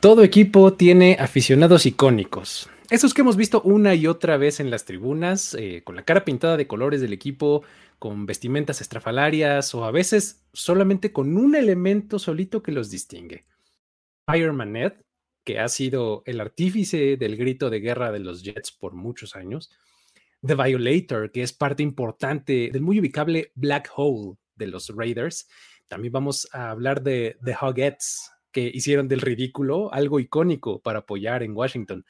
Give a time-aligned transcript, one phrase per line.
[0.00, 2.70] Todo equipo tiene aficionados icónicos.
[2.88, 6.24] Esos que hemos visto una y otra vez en las tribunas, eh, con la cara
[6.24, 7.64] pintada de colores del equipo,
[7.98, 13.44] con vestimentas estrafalarias o a veces solamente con un elemento solito que los distingue.
[14.26, 14.92] Fireman Ed,
[15.44, 19.70] que ha sido el artífice del grito de guerra de los Jets por muchos años.
[20.42, 25.46] The Violator, que es parte importante del muy ubicable Black Hole de los Raiders.
[25.88, 31.42] También vamos a hablar de The Hogettes, que hicieron del ridículo algo icónico para apoyar
[31.42, 32.04] en Washington.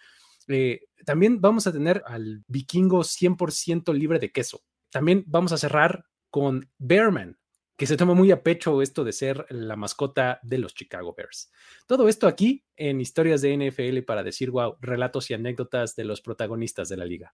[0.48, 4.62] Eh, también vamos a tener al vikingo 100% libre de queso.
[4.90, 7.38] También vamos a cerrar con Bearman,
[7.80, 11.50] que se toma muy a pecho esto de ser la mascota de los Chicago Bears.
[11.86, 16.20] Todo esto aquí en historias de NFL para decir, wow, relatos y anécdotas de los
[16.20, 17.32] protagonistas de la liga.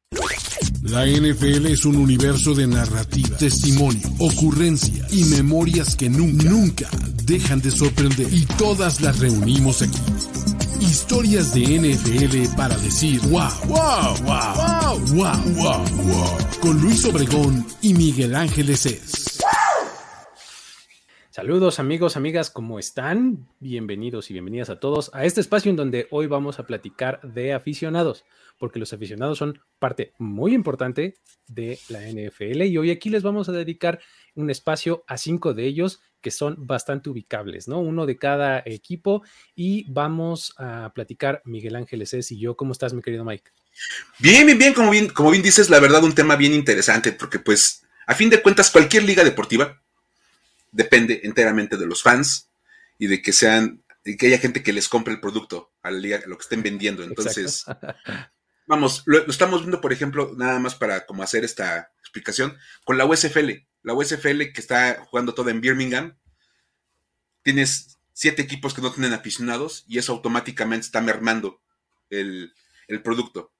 [0.85, 6.91] La NFL es un universo de narrativa, testimonio, ocurrencia y memorias que nunca, nunca
[7.25, 8.33] dejan de sorprender.
[8.33, 9.99] Y todas las reunimos aquí.
[10.81, 16.39] Historias de NFL para decir wow, wow, wow, wow, wow, wow, wow.
[16.61, 19.27] Con Luis Obregón y Miguel Ángeles es.
[21.37, 23.47] Saludos amigos, amigas, ¿cómo están?
[23.61, 27.53] Bienvenidos y bienvenidas a todos a este espacio en donde hoy vamos a platicar de
[27.53, 28.25] aficionados,
[28.59, 33.51] porque los aficionados son parte muy importante de la NFL y hoy aquí les vamos
[33.51, 34.01] a dedicar
[34.35, 37.81] un espacio a cinco de ellos que son bastante ubicables, ¿no?
[37.81, 39.23] Uno de cada equipo
[39.55, 42.57] y vamos a platicar Miguel Ángeles es y yo.
[42.57, 43.51] ¿Cómo estás, mi querido Mike?
[44.21, 47.39] Bien, bien, bien, como bien, como bien dices, la verdad un tema bien interesante porque
[47.39, 49.83] pues a fin de cuentas cualquier liga deportiva
[50.77, 52.51] depende enteramente de los fans
[52.99, 55.99] y de que sean, y que haya gente que les compre el producto a la
[55.99, 57.03] liga, lo que estén vendiendo.
[57.03, 57.65] Entonces,
[58.67, 63.07] vamos, lo, estamos viendo, por ejemplo, nada más para como hacer esta explicación, con la
[63.07, 63.67] USFL.
[63.83, 66.17] La USFL que está jugando toda en Birmingham,
[67.43, 71.63] tienes siete equipos que no tienen aficionados y eso automáticamente está mermando
[72.11, 72.53] el,
[73.03, 73.55] producto.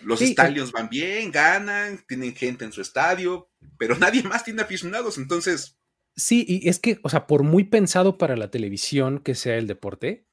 [0.00, 5.18] Los estadios van bien, ganan, tienen gente en su estadio, pero nadie más tiene aficionados,
[5.18, 5.76] entonces
[6.16, 9.66] Sí, y es que, o sea, por muy pensado para la televisión que sea el
[9.66, 10.26] deporte,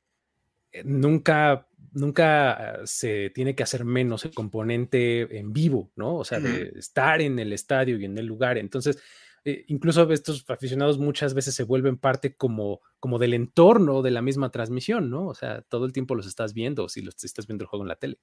[0.72, 6.16] eh, nunca, nunca se tiene que hacer menos el componente en vivo, ¿no?
[6.16, 8.58] O sea, de estar en el estadio y en el lugar.
[8.58, 8.98] Entonces,
[9.44, 14.22] eh, incluso estos aficionados muchas veces se vuelven parte como, como del entorno de la
[14.22, 15.28] misma transmisión, ¿no?
[15.28, 17.90] O sea, todo el tiempo los estás viendo si los estás viendo el juego en
[17.90, 18.20] la tele.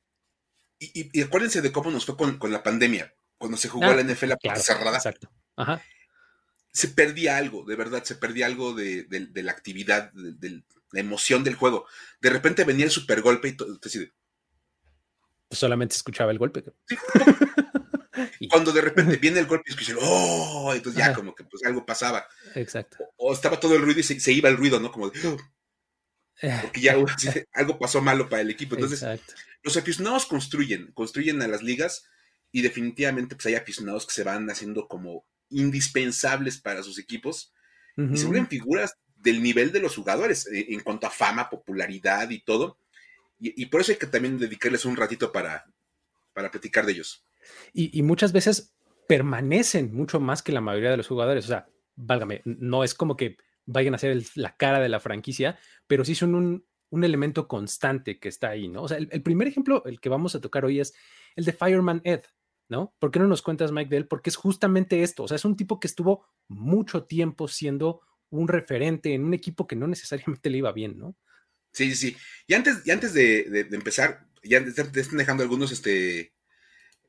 [0.78, 4.36] Y, acuérdense de cómo nos fue con, la pandemia, cuando se jugó la NFL a
[4.38, 4.96] claro, cerrada.
[4.96, 5.30] Exacto.
[5.56, 5.82] Ajá
[6.72, 11.54] se perdía algo, de verdad, se perdía algo de, la actividad, de, la emoción del
[11.54, 11.86] juego.
[12.20, 13.78] De repente venía el super golpe y todo,
[15.50, 16.62] pues solamente escuchaba el golpe.
[18.38, 20.72] y cuando de repente viene el golpe y escuché, ¡oh!
[20.72, 22.24] Entonces ya como que pues algo pasaba.
[22.54, 22.98] Exacto.
[23.16, 24.92] O, estaba todo el ruido y se, iba el ruido, ¿no?
[24.92, 25.36] Como de, oh".
[26.62, 26.96] porque ya
[27.52, 28.76] algo pasó malo para el equipo.
[28.76, 29.04] Entonces,
[29.64, 32.04] los aficionados construyen, construyen a las ligas
[32.52, 37.52] y definitivamente pues hay aficionados que se van haciendo como indispensables para sus equipos
[37.96, 42.30] y se vuelven figuras del nivel de los jugadores eh, en cuanto a fama, popularidad
[42.30, 42.78] y todo.
[43.42, 45.64] Y, por eso hay que también dedicarles un ratito para,
[46.34, 47.24] para platicar de ellos.
[47.72, 48.74] Y, muchas veces
[49.08, 51.46] permanecen mucho más que la mayoría de los jugadores.
[51.46, 55.58] O sea, válgame, no es como que vayan a ser la cara de la franquicia,
[55.86, 58.82] pero sí son un, un elemento constante que está ahí, ¿no?
[58.82, 60.94] O sea, el, el, primer ejemplo, el que vamos a tocar hoy es
[61.34, 62.24] el de Fireman Ed.
[62.70, 62.94] ¿No?
[62.98, 64.06] ¿Por qué no nos cuentas, Mike, de él?
[64.06, 68.00] Porque es justamente esto, o sea, es un tipo que estuvo mucho tiempo siendo
[68.30, 71.16] un referente en un equipo que no necesariamente le iba bien, ¿no?
[71.72, 72.16] Sí, sí, sí.
[72.46, 76.32] Y antes, y antes de, empezar, ya te están dejando algunos este,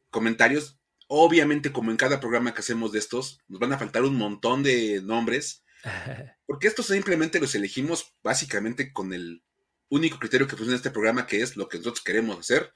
[0.10, 0.80] comentarios.
[1.08, 4.64] Obviamente, como en cada programa que hacemos de estos, nos van a faltar un montón
[4.64, 5.64] de nombres,
[6.48, 9.44] porque estos simplemente los elegimos básicamente con el
[9.90, 12.74] único criterio que funciona en este programa, que es lo que nosotros queremos hacer.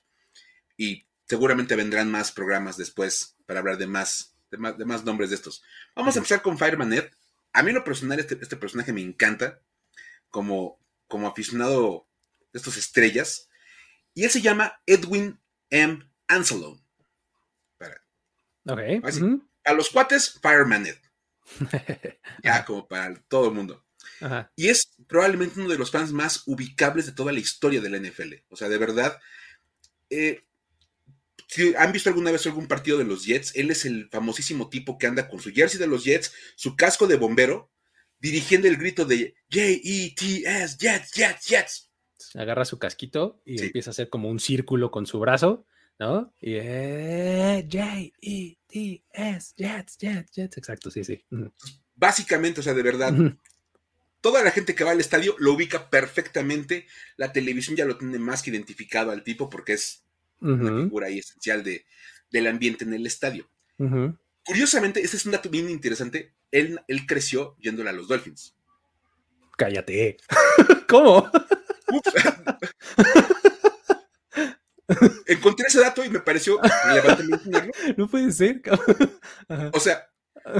[0.77, 5.53] Y seguramente vendrán más programas después para hablar de más, de más, nombres de eston
[5.95, 7.09] Vamos a empezar con Fireman Ed.
[7.53, 9.61] A mí en lo personal este, este, personaje me encanta
[10.29, 12.07] como, como aficionado
[12.51, 13.49] de estas estrellas.
[14.13, 15.39] Y él se llama Edwin
[15.69, 16.09] M.
[16.27, 16.81] Anselo.
[19.63, 20.97] A los cuates, Fireman Ed.
[22.43, 23.85] ya, como para todo el mundo.
[24.55, 27.99] Y es probablemente uno de los fans más ubicables de toda la historia de la
[27.99, 28.33] NFL.
[28.49, 29.19] O sea, de verdad,
[30.09, 30.44] eh,
[31.47, 34.97] si han visto alguna vez algún partido de los Jets, él es el famosísimo tipo
[34.97, 37.71] que anda con su jersey de los Jets, su casco de bombero,
[38.19, 41.91] dirigiendo el grito de J-E-T-S, Jets, Jets, Jets.
[42.33, 45.65] Agarra su casquito y empieza a hacer como un círculo con su brazo,
[45.99, 46.33] ¿no?
[46.41, 50.57] Y eh, J-E-T-S, Jets, Jets, Jets.
[50.57, 51.23] Exacto, sí, sí.
[51.93, 53.13] Básicamente, o sea, de verdad,
[54.19, 56.87] toda la gente que va al estadio lo ubica perfectamente.
[57.15, 60.04] La televisión ya lo tiene más que identificado al tipo porque es
[60.39, 61.85] una figura ahí esencial de,
[62.31, 63.49] del ambiente en el estadio.
[64.45, 66.35] Curiosamente, este es un dato bien interesante.
[66.51, 68.55] Él, él creció yéndole a los Dolphins.
[69.57, 70.17] Cállate.
[70.87, 71.29] ¿Cómo?
[75.25, 76.59] Encontré ese dato y me pareció
[77.97, 78.61] No puede ser.
[79.73, 80.07] o sea,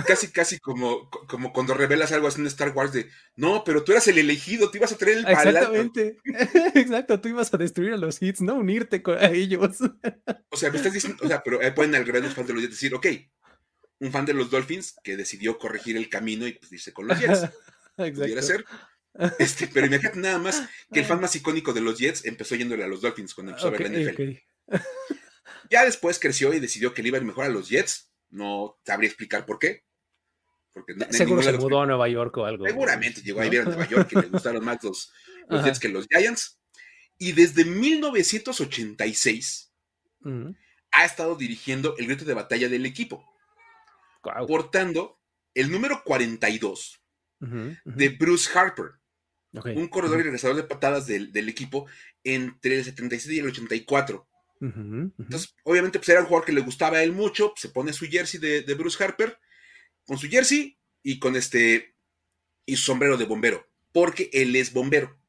[0.08, 3.92] casi, casi como, como cuando revelas algo así en Star Wars de, no, pero tú
[3.92, 6.18] eras el elegido, tú ibas a traer el Exactamente.
[6.74, 9.78] Exacto, tú ibas a destruir a los hits, no unirte con, a ellos.
[10.50, 12.62] o sea, me estás diciendo, o sea, pero pueden al revés los fans de los
[12.64, 13.08] Jets decir, ok,
[14.00, 17.20] un fan de los Dolphins que decidió corregir el camino y pues irse con los
[17.20, 17.50] Jets.
[17.96, 18.66] Pudiera ser.
[19.40, 22.84] Este, pero imagínate nada más que el fan más icónico de los Jets empezó yéndole
[22.84, 24.32] a los Dolphins cuando empezó a ver la NFL.
[25.70, 28.12] Ya después creció y decidió que le iba a ir mejor a los Jets.
[28.36, 29.84] No sabría explicar por qué.
[30.74, 32.66] Porque Seguro se mudó a Nueva York o algo.
[32.66, 35.14] Seguramente llegó a vivir a Nueva York y le gustaron más los,
[35.64, 36.60] Jets que los Giants.
[37.18, 39.72] Y desde 1986
[40.92, 43.26] ha estado dirigiendo el grito de batalla del equipo.
[44.22, 45.20] Portando
[45.54, 47.02] el número 42
[47.40, 48.96] de Bruce Harper
[49.64, 51.88] un corredor y regresador de patadas del, equipo
[52.24, 54.28] entre el 77 y el 84.
[55.20, 57.54] Entonces, obviamente, pues era un jugador que le gustaba a él mucho.
[57.56, 59.38] se pone su jersey de, Bruce Harper,
[60.06, 61.96] con su jersey y con este
[62.66, 65.20] y su sombrero de bombero, porque él es bombero.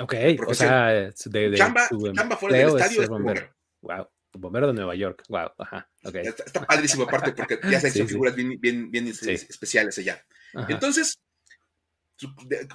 [0.00, 0.14] Ok,
[0.46, 1.88] o sea, de, chamba,
[2.36, 3.54] fuera del estadio es bombero.
[3.82, 5.24] Wow, bombero de Nueva York.
[5.28, 5.90] Wow, ajá.
[6.04, 6.26] Okay.
[6.26, 10.24] Está, padrísimo, aparte, porque ya se son figuras bien, bien, bien especiales allá.
[10.68, 11.18] Entonces,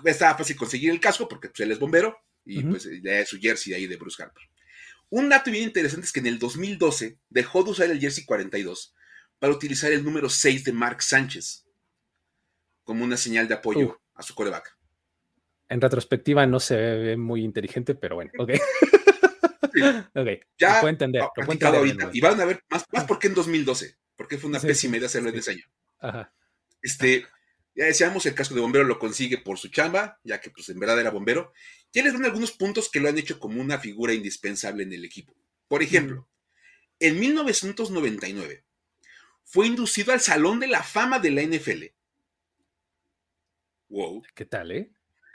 [0.06, 2.16] estaba fácil conseguir el casco porque pues, él es bombero
[2.46, 4.44] y pues le su jersey ahí de Bruce Harper.
[5.16, 8.96] Un dato bien interesante es que en el 2012 dejó de usar el jersey 42
[9.38, 11.68] para utilizar el número 6 de Mark Sánchez
[12.84, 13.98] como una señal de apoyo uh.
[14.16, 14.76] a su coreback.
[15.70, 18.54] En retrospectiva no se ve muy inteligente, pero bueno, ok.
[19.76, 21.22] Ya lo puedo entender.
[21.22, 22.10] ahorita.
[22.12, 25.30] Y van a ver más, más porque en 2012, porque fue una pésima idea hacerlo
[25.30, 25.66] en ese año.
[26.00, 26.34] Ajá.
[26.82, 27.26] Este,
[27.76, 30.80] ya decíamos, el casco de bombero lo consigue por su chamba, ya que pues en
[30.80, 31.54] verdad era bombero.
[31.92, 35.06] Ya les dan algunos puntos que lo han hecho como una figura indispensable en el
[35.06, 35.36] equipo.
[35.68, 36.28] Por ejemplo,
[37.00, 38.64] en 1999
[39.44, 41.86] fue inducido al Salón de la Fama de la NFL.
[43.90, 44.24] Wow.
[44.34, 44.92] ¿Qué tal, eh?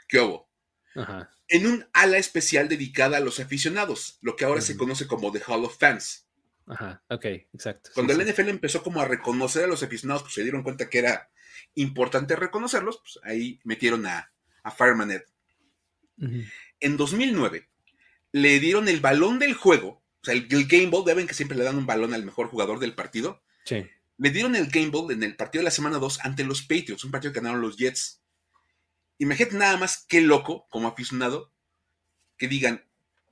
[0.07, 0.49] ¿Qué hubo?
[0.95, 1.29] Ajá.
[1.47, 5.41] En un ala especial dedicada a los aficionados, lo que ahora se conoce como The
[5.47, 6.25] Hall of Fans.
[6.67, 7.89] Ajá, ok, exacto.
[7.95, 10.99] Cuando la NFL empezó como a reconocer a los aficionados, pues se dieron cuenta que
[10.99, 11.29] era
[11.75, 14.31] importante reconocerlos, pues ahí metieron a,
[14.63, 15.23] a Fireman Ed.
[16.79, 17.69] En 2009
[18.31, 21.63] le dieron el balón del juego, o sea, el, Game Ball, deben que siempre le
[21.63, 23.41] dan un balón al mejor jugador del partido.
[23.63, 23.87] Sí.
[24.17, 27.03] Le dieron el Game Ball en el partido de la semana 2 ante los Patriots,
[27.05, 28.21] un partido que ganaron los Jets.
[29.17, 31.53] Imagínate nada más qué loco, como aficionado,
[32.37, 32.85] que digan,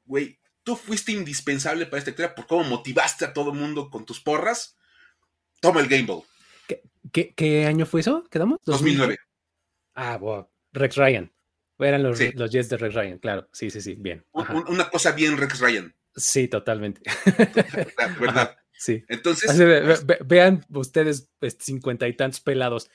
[0.06, 4.06] güey, tú fuiste indispensable para esta historia por cómo motivaste a todo el mundo con
[4.06, 4.78] tus porras.
[5.60, 6.24] Toma el Game Ball.
[7.12, 8.24] ¿Qué, año fue eso?
[8.30, 8.59] ¿Quedamos?
[8.65, 9.18] 2009.
[9.95, 10.48] Ah, wow.
[10.74, 11.31] Rex Ryan.
[11.80, 13.48] Eran los, los Jets de Rex Ryan, claro.
[13.51, 14.25] Sí, sí, sí, bien.
[14.31, 15.94] Una cosa bien Rex Ryan.
[16.15, 17.01] Sí, totalmente.
[18.19, 18.57] ¿Verdad?
[18.74, 19.04] sí.
[19.07, 19.56] Entonces.
[20.25, 22.89] vean ustedes pues, cincuenta y tantos pelados.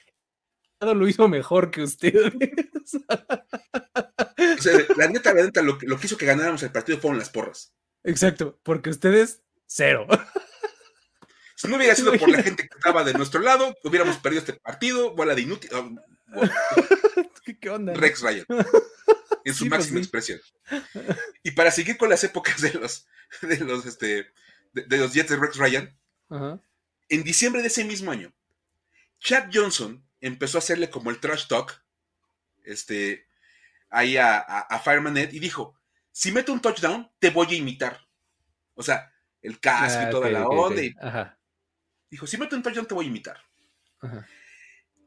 [0.81, 2.33] Lo hizo mejor que ustedes.
[4.97, 7.73] la neta, la neta, lo, lo que hizo que ganáramos el partido fueron las porras.
[8.03, 10.09] Exacto, porque ustedes, cero.
[11.63, 14.55] Si no hubiera sido por la gente que estaba de nuestro lado, hubiéramos perdido este
[14.55, 15.15] partido.
[15.15, 15.71] Bola de inútil.
[15.73, 16.43] Oh,
[17.61, 17.95] ¿Qué, onda?
[17.95, 18.47] Rex Ryan.
[19.45, 20.41] En su pues máxima expresión.
[21.43, 23.07] Y para seguir con las épocas de los,
[23.43, 24.31] de los, este,
[24.73, 25.97] de, los Jets de Rex Ryan,
[27.09, 28.33] en diciembre de ese mismo año,
[29.19, 31.83] Chad Johnson empezó a hacerle como el trash talk
[32.63, 33.27] este,
[33.91, 35.77] ahí a, a, Fireman Ed y dijo:
[36.13, 38.07] Si meto un touchdown, te voy a imitar.
[38.75, 40.83] O sea, el casco y ah, toda la onda.
[40.83, 40.95] Y,
[42.13, 43.39] Dijo, si meto un touchdown te voy a imitar.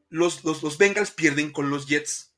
[0.10, 2.34] Los, los, Bengals pierden con los Jets.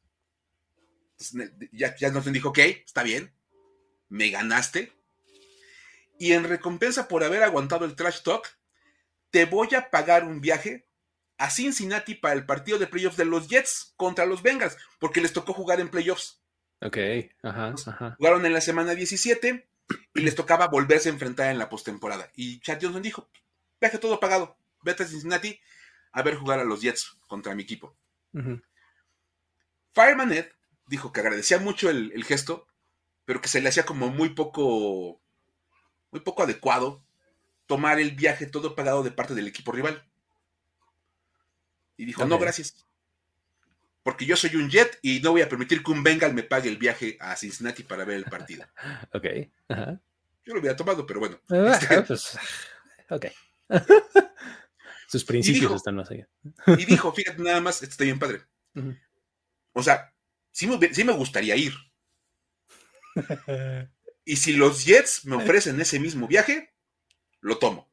[1.71, 3.33] ya, ya nos dijo, ok, está bien,
[4.09, 4.91] me ganaste.
[6.19, 8.45] Y en recompensa por haber aguantado el trash talk,
[9.29, 10.89] te voy a pagar un viaje
[11.37, 15.31] a Cincinnati para el partido de playoffs de los Jets contra los Bengals, porque les
[15.31, 16.41] tocó jugar en playoffs.
[16.81, 16.97] Ok,
[17.41, 18.15] ajá, ajá.
[18.17, 19.69] Jugaron en la semana 17
[20.13, 22.29] y les tocaba volverse a enfrentar en la postemporada.
[22.35, 23.29] Y Chad Johnson dijo,
[23.79, 25.59] viaje todo pagado, vete a Cincinnati
[26.11, 27.95] a ver jugar a los Jets contra mi equipo.
[29.93, 30.47] Fireman Ed
[30.87, 32.67] dijo que agradecía mucho el, gesto,
[33.25, 35.21] pero que se le hacía como muy poco,
[36.11, 37.03] muy poco adecuado
[37.65, 40.05] tomar el viaje todo pagado de parte del equipo rival.
[41.97, 42.85] Y dijo, no, gracias.
[44.03, 46.69] porque yo soy un Jet y no voy a permitir que un Bengal me pague
[46.69, 48.65] el viaje a Cincinnati para ver el partido.
[49.13, 49.25] Ok.
[50.45, 51.39] Yo lo hubiera tomado, pero bueno.
[51.49, 52.37] Este, pues,
[53.09, 53.25] ok.
[55.07, 56.27] Sus principios dijo- están más allá.
[56.77, 58.41] y dijo, fíjate nada más, esto está bien padre.
[59.73, 60.13] O sea,
[60.51, 61.73] sí me, sí me gustaría ir.
[64.25, 66.73] Y si los Jets me ofrecen ese mismo viaje,
[67.41, 67.89] lo tomo.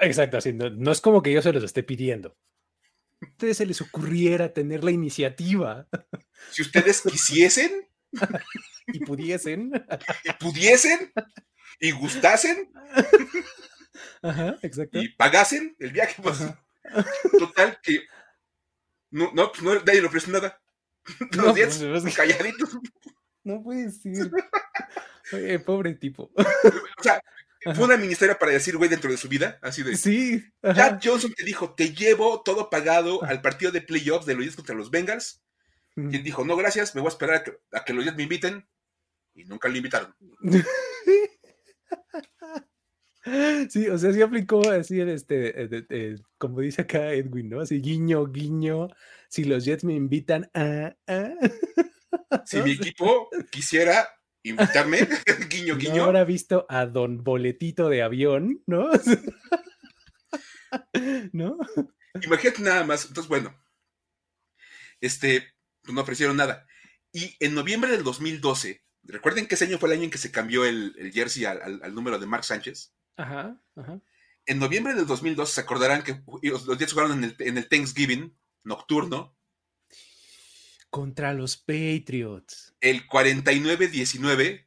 [0.00, 2.36] Exacto, así, no, no es como que yo se los esté pidiendo.
[3.20, 5.88] A ustedes se les ocurriera tener la iniciativa
[6.52, 7.88] Si ustedes quisiesen
[8.86, 9.72] y pudiesen.
[10.24, 11.12] y pudiesen
[11.80, 12.70] y gustasen
[14.22, 15.00] Ajá, exacto.
[15.00, 16.38] y pagasen el viaje, pues
[17.38, 18.02] total que
[19.10, 20.60] no, no, pues no, nadie le ofrece nada.
[21.32, 22.78] Los No, Jets pues, calladitos.
[23.44, 24.30] no puede ser.
[25.32, 26.30] Oye, pobre tipo.
[26.34, 27.20] O sea,
[27.74, 29.96] fue una ministeria para decir, güey, dentro de su vida, así de.
[29.96, 30.42] Sí.
[30.62, 31.00] Jack ajá.
[31.02, 34.90] Johnson te dijo, te llevo todo pagado al partido de playoffs de los contra los
[34.90, 35.42] Bengals.
[35.96, 38.22] Y él dijo, no, gracias, me voy a esperar a que, a que los me
[38.22, 38.68] inviten.
[39.34, 40.14] Y nunca lo invitaron.
[43.68, 47.60] Sí, o sea, sí aplicó así el este, como dice acá Edwin, ¿no?
[47.60, 48.88] Así guiño, guiño.
[49.28, 50.96] Si los Jets me invitan a.
[51.06, 51.30] a.
[52.46, 54.08] Si mi equipo quisiera
[54.42, 54.98] invitarme,
[55.50, 58.88] guiño, No guiño, habrá visto a Don Boletito de avión, ¿no?
[61.32, 61.58] ¿No?
[62.22, 63.06] imagínate nada más.
[63.06, 63.54] Entonces, bueno,
[65.00, 65.44] este,
[65.82, 66.66] pues no ofrecieron nada.
[67.12, 70.32] Y en noviembre del 2012, recuerden que ese año fue el año en que se
[70.32, 72.94] cambió el, el jersey al, al- al número de Mark Sánchez.
[73.18, 74.00] Ajá, ajá.
[74.46, 78.34] En noviembre del 2012 se acordarán que los, Jets jugaron en el, en el Thanksgiving
[78.64, 79.36] nocturno,
[80.88, 82.74] Contra los Patriots.
[82.80, 84.66] el 49-19,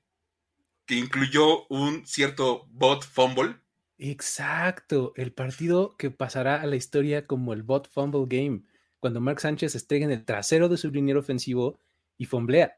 [0.85, 3.55] que incluyó un cierto bot fumble.
[3.97, 8.63] Exacto, el partido que pasará a la historia como el bot fumble game,
[8.99, 11.79] cuando Mark Sánchez estrella en el trasero de su liniero ofensivo
[12.17, 12.77] y fumblea.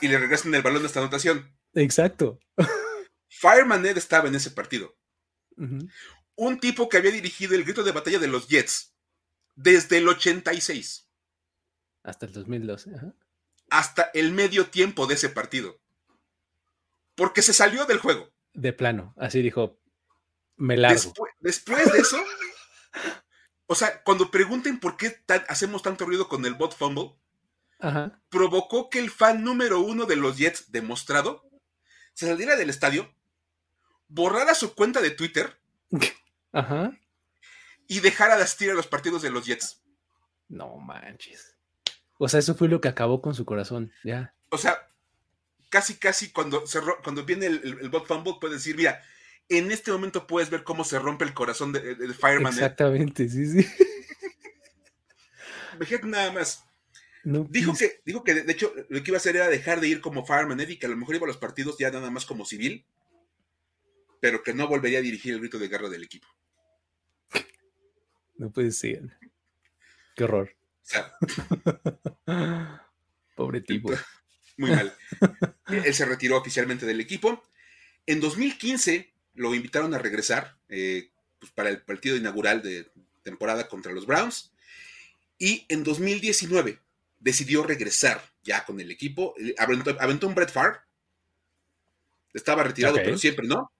[0.00, 1.50] y le regresan el balón de esta anotación.
[1.74, 2.38] Exacto.
[3.34, 4.94] Fireman Ed estaba en ese partido.
[6.36, 8.94] Un tipo que había dirigido el grito de batalla de los Jets
[9.54, 11.08] desde el 86
[12.02, 12.94] Hasta el 2012.
[12.94, 13.14] ajá.
[13.70, 15.80] hasta el medio tiempo de ese partido.
[17.14, 18.30] Porque se salió del juego.
[18.54, 19.78] De plano, así dijo,
[20.56, 20.94] me largo.
[21.00, 22.18] Después, después de eso,
[23.66, 27.14] o sea, cuando pregunten por qué tan- hacemos tanto ruido con el bot fumble,
[27.78, 28.20] Ajá.
[28.28, 31.48] provocó que el fan número uno de los Jets demostrado
[32.14, 33.14] se saliera del estadio,
[34.12, 35.58] borrara su cuenta de Twitter
[36.52, 36.92] Ajá.
[37.88, 39.80] y dejara de asistir a los partidos de los Jets.
[40.48, 41.56] No manches.
[42.18, 43.90] O sea, eso fue lo que acabó con su corazón.
[44.04, 44.34] Ya.
[44.50, 44.88] O sea,
[45.70, 49.02] casi, casi cuando, se cuando viene el, el- el bot fumble, puedes decir, mira,
[49.48, 52.52] en este momento puedes ver cómo se rompe el corazón de, de- de Fireman.
[52.52, 52.56] ¿eh?
[52.56, 53.66] Exactamente, sí, sí.
[55.76, 56.64] Imagínate nada más.
[57.24, 59.88] No, Dijo que, dijo que de hecho lo que iba a hacer era dejar de
[59.88, 62.10] ir como Fireman Ed y que a lo mejor iba a los partidos ya nada
[62.10, 62.84] más como civil,
[64.22, 66.28] pero que no volvería a dirigir el grito de guerra del equipo.
[68.36, 69.18] No puede ser.
[70.14, 70.54] Qué horror.
[70.80, 71.12] O sea,
[73.34, 73.90] Pobre tipo.
[74.58, 74.96] muy mal.
[75.66, 77.42] Él se retiró oficialmente del equipo.
[78.06, 81.10] En 2015 lo invitaron a regresar eh,
[81.40, 82.92] pues, para el partido inaugural de
[83.24, 84.52] temporada contra los Browns.
[85.36, 86.78] Y en 2019
[87.18, 89.34] decidió regresar ya con el equipo.
[89.40, 90.78] Eh, Aventó, aventó un Brett Favre.
[92.32, 93.72] Estaba retirado, pero siempre, ¿no?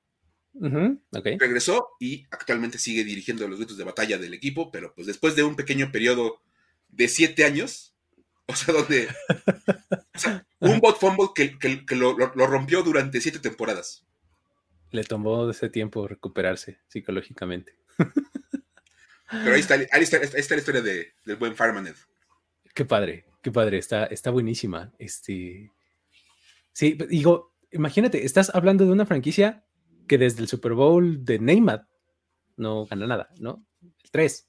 [1.39, 5.43] Regresó y actualmente sigue dirigiendo los gritos de batalla del equipo, pero pues después de
[5.45, 6.41] un pequeño periodo
[6.89, 7.95] de siete años,
[8.47, 9.09] o sea, donde
[10.15, 14.05] o sea, un bot fumble que, que- que lo, lo- lo rompió durante siete temporadas.
[14.91, 17.75] Le tomó ese tiempo recuperarse psicológicamente.
[19.31, 21.97] Pero ahí está, ahí está, ahí está la historia de- del buen Fireman Ed.
[22.75, 24.93] Qué padre, qué padre, está, está buenísima.
[24.99, 25.71] Este.
[26.73, 29.65] Sí, digo, imagínate, estás hablando de una franquicia
[30.13, 31.89] que desde el Super Bowl de Neymar
[32.59, 33.65] no gana nada, ¿no?
[33.81, 34.47] El 3.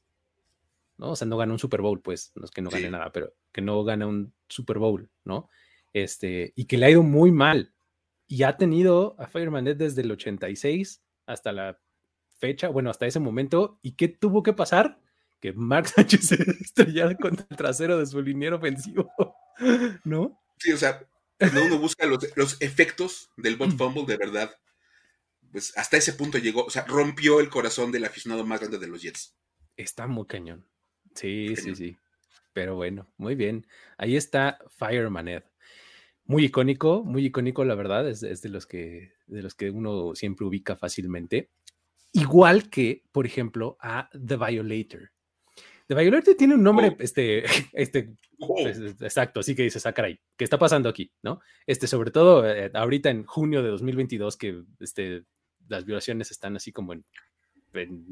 [0.97, 1.11] ¿no?
[1.11, 2.91] O sea, no gana un Super Bowl, pues, no es que no gane Sí.
[2.91, 5.47] nada, pero que no gana un Super Bowl, ¿no?
[5.93, 7.73] Este, y que le ha ido muy mal.
[8.27, 11.79] Y ha tenido a Fireman desde el 86 hasta la
[12.35, 13.79] fecha, bueno, hasta ese momento.
[13.81, 14.99] ¿Y qué tuvo que pasar?
[15.39, 19.09] Que Mark Sánchez se estrellara contra el trasero de su liniero ofensivo,
[20.03, 20.43] ¿no?
[20.57, 21.07] Sí, o sea,
[21.39, 24.53] cuando uno busca los, los efectos del bot fumble, de verdad,
[25.53, 28.87] pues hasta ese punto llegó, o sea, rompió el corazón del aficionado más grande de
[28.87, 29.37] los Jets.
[29.77, 30.67] Está muy cañón.
[31.15, 31.75] Sí, sí, Cañón.
[31.75, 31.97] sí.
[32.51, 33.65] Pero bueno, muy bien.
[33.97, 35.43] Ahí está Fireman Ed.
[36.25, 38.09] Muy icónico, muy icónico, la verdad.
[38.09, 41.51] Es, es de los que de los que uno siempre ubica fácilmente.
[42.11, 45.11] Igual que, por ejemplo, a The Violator.
[45.87, 46.95] The Violator tiene un nombre, oh.
[46.99, 47.43] este,
[47.73, 48.59] este, oh.
[48.59, 51.11] exacto, así que dice Sakurai, ¿qué está pasando aquí?
[51.21, 51.41] ¿No?
[51.65, 55.25] Este, sobre todo eh, ahorita en junio de 2022, que este,
[55.67, 57.05] las violaciones están así como en,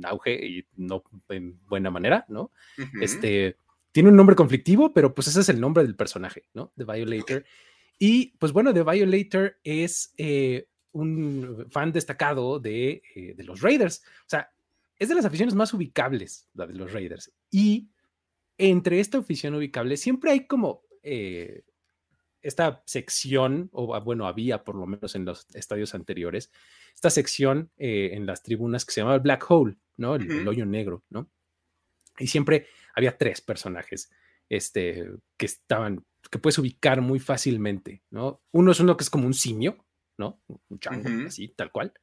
[0.03, 2.51] auge y no en buena manera, ¿no?
[2.99, 3.57] Este,
[3.91, 6.71] tiene un nombre conflictivo, pero pues ese es el nombre del personaje, ¿no?
[6.77, 7.45] The Violator.
[7.99, 14.01] Y pues bueno, The Violator es eh, un fan destacado de, eh, de los Raiders.
[14.25, 14.51] O sea,
[14.97, 17.31] es de las aficiones más ubicables, la de los Raiders.
[17.49, 17.89] Y
[18.57, 21.63] entre esta afición ubicable siempre hay como eh,
[22.41, 26.51] esta sección, o ah, bueno, había por lo menos en los estadios anteriores,
[26.93, 30.15] esta sección eh, en las tribunas que se llamaba el Black Hole, ¿no?
[30.15, 31.29] El, hoyo negro, ¿no?
[32.19, 34.11] Y siempre había tres personajes
[34.49, 38.41] este, que estaban, que puedes ubicar muy fácilmente, ¿no?
[38.51, 39.85] Uno es uno que es como un simio,
[40.17, 40.41] ¿no?
[40.47, 41.93] Un chango, así, tal cual.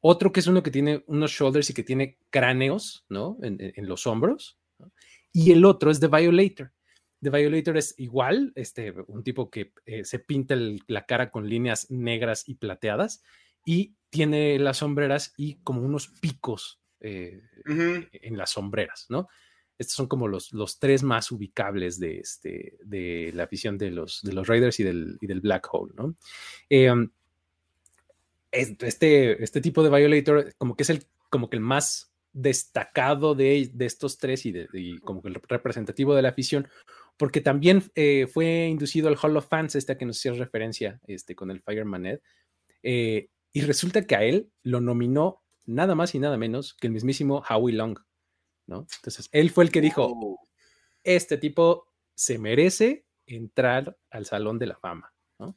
[0.00, 3.36] Otro que es uno que tiene unos shoulders y que tiene cráneos, ¿no?
[3.42, 4.58] En, los hombros.
[5.32, 6.72] Y el otro es The Violator.
[7.22, 10.56] The Violator es igual, este, un tipo que eh, se pinta
[10.86, 13.22] la cara con líneas negras y plateadas
[13.64, 19.28] y tiene las sombreras y como unos picos eh, en las sombreras, ¿no?
[19.78, 24.20] Estos son como los, los tres más ubicables de, este, de la visión de los,
[24.22, 26.14] de los Raiders y del, y del Black Hole, ¿no?
[26.68, 26.92] Eh,
[28.52, 33.70] este, este tipo de Violator como que es el, como que el más destacado de,
[33.72, 34.68] de estos tres y, de,
[35.02, 36.68] como que el representativo de la afición,
[37.16, 41.34] porque también eh, fue inducido al Hall of Fans, esta que nos hacía referencia este,
[41.34, 42.20] con el Fireman Ed,
[42.82, 46.92] eh, y resulta que a él lo nominó nada más y nada menos que el
[46.92, 47.98] mismísimo Howie Long,
[48.66, 48.86] ¿no?
[48.96, 50.48] Entonces, él fue el que dijo, oh.
[51.02, 55.56] este tipo se merece entrar al Salón de la Fama, ¿no?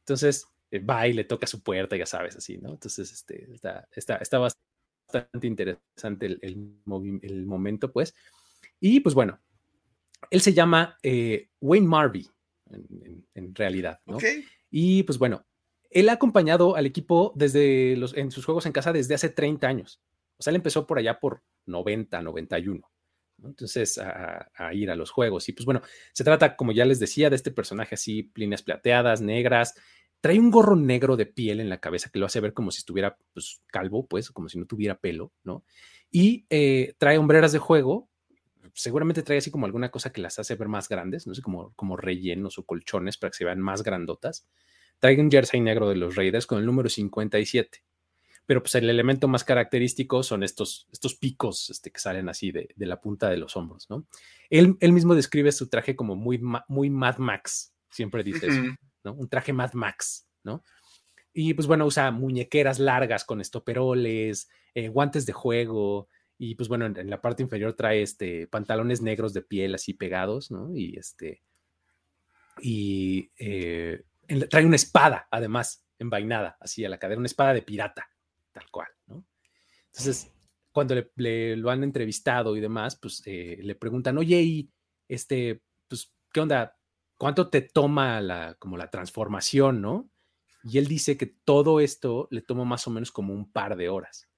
[0.00, 2.70] Entonces, eh, va y le toca su puerta, ya sabes, así, ¿no?
[2.70, 8.14] Entonces, este, está, está, está bastante interesante el, el, momento, pues.
[8.80, 9.40] Y pues bueno,
[10.30, 12.28] él se llama eh, Wayne Marby,
[13.34, 14.18] en, realidad, ¿no?
[14.70, 15.46] Y pues bueno,
[15.94, 19.66] él ha acompañado al equipo desde los, en sus juegos en casa desde hace 30
[19.66, 20.00] años.
[20.36, 22.90] O sea, él empezó por allá por 90, 91.
[23.44, 25.48] Entonces, a, a, ir a los juegos.
[25.48, 29.20] Y pues bueno, se trata, como ya les decía, de este personaje así, líneas plateadas,
[29.20, 29.74] negras,
[30.24, 32.78] Trae un gorro negro de piel en la cabeza que lo hace ver como si
[32.78, 35.66] estuviera pues, calvo, pues, como si no tuviera pelo, ¿no?
[36.10, 38.08] Y eh, trae hombreras de juego.
[38.72, 41.74] Seguramente trae así como alguna cosa que las hace ver más grandes, no sé, como,
[41.74, 44.48] como rellenos o colchones para que se vean más grandotas.
[44.98, 47.84] Trae un jersey negro de los Raiders con el número 57
[48.46, 52.68] pero pues el elemento más característico son estos, estos picos este, que salen así de,
[52.76, 54.06] de, la punta de los hombros, ¿no?
[54.50, 58.62] Él, él, mismo describe su traje como muy, muy Mad Max, siempre dice eso.
[59.04, 60.62] Un traje Mad Max, ¿no?
[61.32, 66.86] Y pues bueno, usa muñequeras largas con estoperoles, eh, guantes de juego, y pues bueno,
[66.86, 70.76] en, la parte inferior trae este pantalones negros de piel así pegados, ¿no?
[70.76, 71.42] Y este,
[72.60, 74.02] y eh,
[74.50, 78.08] trae una espada, además, envainada, así a la cadera, una espada de pirata,
[78.52, 79.24] tal cual, ¿no?
[79.86, 80.32] Entonces,
[80.72, 84.70] cuando le, lo han entrevistado y demás, pues eh, le preguntan, oye, y
[85.08, 86.76] este, pues, ¿qué onda?
[87.16, 90.10] ¿cuánto te toma la, como la transformación, no?
[90.62, 93.88] Y él dice que todo esto le toma más o menos como un par de
[93.88, 94.28] horas,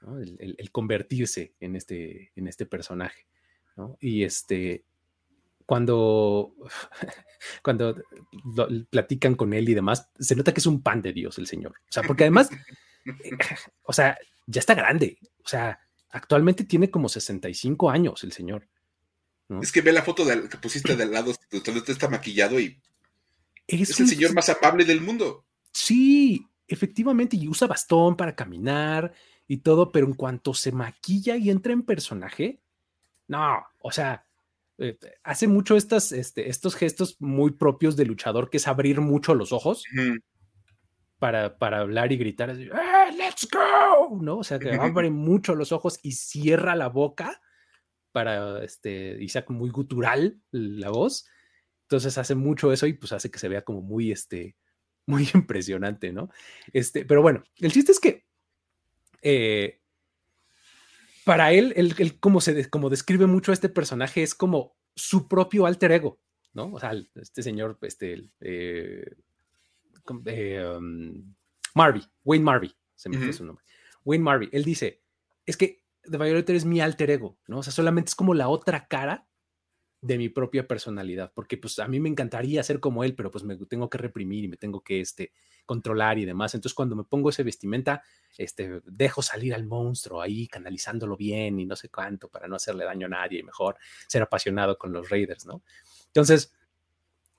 [0.00, 0.18] ¿no?
[0.18, 3.26] el, convertirse en este, en este personaje,
[3.76, 3.96] ¿no?
[4.00, 4.84] Y este,
[5.66, 6.54] cuando,
[7.62, 7.96] cuando
[8.90, 11.72] platican con él y demás, se nota que es un pan de Dios el señor.
[11.72, 12.50] O sea, porque además,
[13.82, 15.18] o sea, ya está grande.
[15.44, 15.78] O sea,
[16.10, 18.68] actualmente tiene como 65 años el señor.
[19.60, 22.80] Es que ve la foto que pusiste de al lado, donde está maquillado y
[23.66, 25.44] es, el señor más amable del mundo.
[25.70, 29.12] Sí, efectivamente, y usa bastón para caminar
[29.46, 32.60] y todo, pero en cuanto se maquilla y entra en personaje,
[33.28, 34.26] no, o sea,
[34.78, 39.34] eh, hace mucho estas, este, estos gestos muy propios de luchador, que es abrir mucho
[39.34, 39.84] los ojos
[41.18, 44.18] para, para, hablar y gritar, así, ¡Eh, ¡Let's go!
[44.20, 44.38] ¿No?
[44.38, 47.40] O sea, que abre mucho los ojos y cierra la boca
[48.12, 51.26] para, este, y sea muy gutural la voz.
[51.82, 54.56] Entonces hace mucho eso y pues hace que se vea como muy, este,
[55.06, 56.30] muy impresionante, ¿no?
[56.72, 58.24] Este, pero bueno, el chiste es que
[59.22, 59.80] eh,
[61.24, 65.66] para él, él, como, se, como describe mucho a este personaje, es como su propio
[65.66, 66.20] alter ego,
[66.52, 66.72] ¿no?
[66.72, 69.04] O sea, este señor, este, eh,
[70.26, 71.34] eh um,
[71.74, 73.64] Wayne Marby, se me fue su nombre.
[74.04, 75.02] Wayne Marby, él dice,
[75.46, 77.58] es que The Violator es mi alter ego, ¿no?
[77.58, 79.26] O sea, solamente es como la otra cara
[80.02, 83.42] de mi propia personalidad, porque pues a mí me encantaría ser como él, pero pues
[83.42, 85.32] me tengo que reprimir y me tengo que este,
[85.64, 86.54] controlar y demás.
[86.54, 88.02] Entonces cuando me pongo ese vestimenta,
[88.36, 92.84] este, dejo salir al monstruo ahí canalizándolo bien y no sé cuánto para no hacerle
[92.84, 93.76] daño a nadie y mejor
[94.08, 95.62] ser apasionado con los Raiders, ¿no?
[96.06, 96.52] Entonces,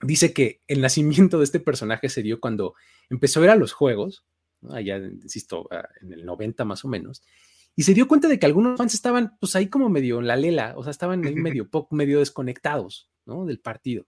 [0.01, 2.75] dice que el nacimiento de este personaje se dio cuando
[3.09, 4.25] empezó a ir a los juegos,
[4.69, 7.21] allá, insisto, ah, en el 90 más o menos,
[7.75, 10.37] y se dio cuenta de que algunos fans estaban pues ahí como medio en la
[10.37, 13.45] lela, o sea, estaban ahí medio poco, medio desconectados, ¿no?
[13.45, 14.05] Del partido.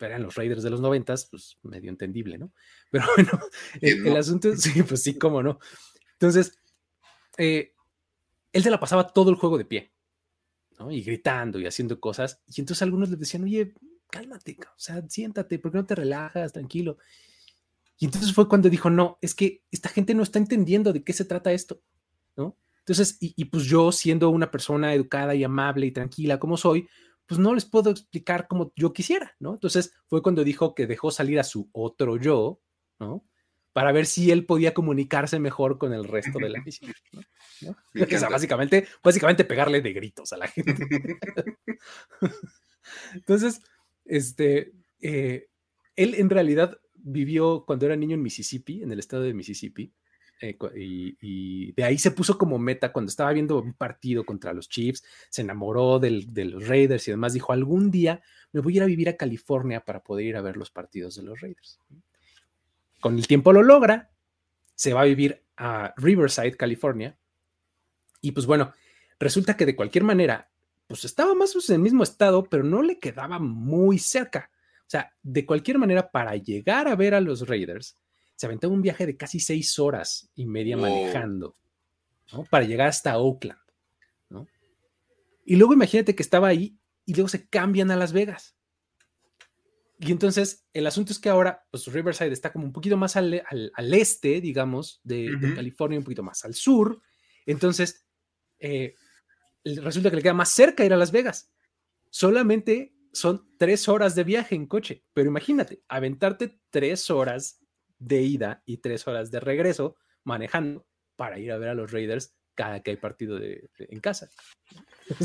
[0.00, 2.52] Eran los Raiders de los noventas, pues medio entendible, ¿no?
[2.90, 3.30] Pero bueno,
[3.80, 5.58] el, asunto es, sí, pues sí, cómo no.
[6.12, 6.58] Entonces,
[7.38, 7.74] eh,
[8.52, 9.92] él se la pasaba todo el juego de pie,
[10.78, 10.90] ¿no?
[10.90, 12.42] Y gritando y haciendo cosas.
[12.46, 13.74] Y entonces algunos le decían, oye,
[14.10, 16.52] cálmate, o sea, siéntate, ¿por qué no te relajas?
[16.52, 16.98] Tranquilo.
[17.98, 21.12] Y entonces fue cuando dijo, no, es que esta gente no está entendiendo de qué
[21.12, 21.82] se trata esto.
[22.86, 26.88] Entonces, y, pues yo siendo una persona educada y amable y tranquila como soy,
[27.26, 29.54] pues no les puedo explicar como yo quisiera, ¿no?
[29.54, 32.60] Entonces fue cuando dijo que dejó salir a su otro yo,
[32.98, 33.24] ¿no?
[33.72, 36.64] Para ver si él podía comunicarse mejor con el resto de la
[37.62, 37.76] ¿no?
[38.16, 40.74] O sea, básicamente, básicamente pegarle de gritos a la gente.
[43.14, 43.60] Entonces,
[44.04, 45.48] este, eh,
[45.96, 49.92] él en realidad vivió cuando era niño en Mississippi, en el estado de Mississippi,
[50.40, 54.68] eh, y, de ahí se puso como meta cuando estaba viendo un partido contra los
[54.68, 58.22] Chiefs, se enamoró de los Raiders y demás, dijo, algún día
[58.52, 61.16] me voy a ir a vivir a California para poder ir a ver los partidos
[61.16, 61.78] de los Raiders.
[63.00, 64.10] Con el tiempo lo logra,
[64.74, 67.16] se va a vivir a Riverside, California,
[68.20, 68.72] y pues bueno,
[69.18, 70.50] resulta que de cualquier manera,
[70.86, 74.50] pues estaba más o menos en el mismo estado, pero no le quedaba muy cerca.
[74.80, 77.96] O sea, de cualquier manera, para llegar a ver a los Raiders,
[78.36, 81.56] se aventó un viaje de casi seis horas y media manejando,
[82.32, 82.44] ¿no?
[82.44, 83.58] Para llegar hasta Oakland,
[84.28, 84.46] ¿no?
[85.44, 88.56] Y luego imagínate que estaba ahí y luego se cambian a Las Vegas.
[89.98, 93.42] Y entonces el asunto es que ahora, pues Riverside está como un poquito más al,
[93.94, 97.00] este, digamos, de, California, un poquito más al sur.
[97.46, 98.06] Entonces,
[98.58, 98.94] eh,
[99.64, 101.50] resulta que le queda más cerca ir a Las Vegas.
[102.10, 107.60] Solamente son tres horas de viaje en coche, pero imagínate, aventarte tres horas
[107.98, 112.34] de ida y tres horas de regreso manejando para ir a ver a los Raiders
[112.54, 114.30] cada que hay partido de, en casa.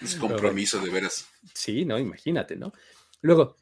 [0.00, 1.28] es compromiso de veras.
[1.54, 2.72] Sí, no, imagínate, ¿no?
[3.20, 3.56] Luego,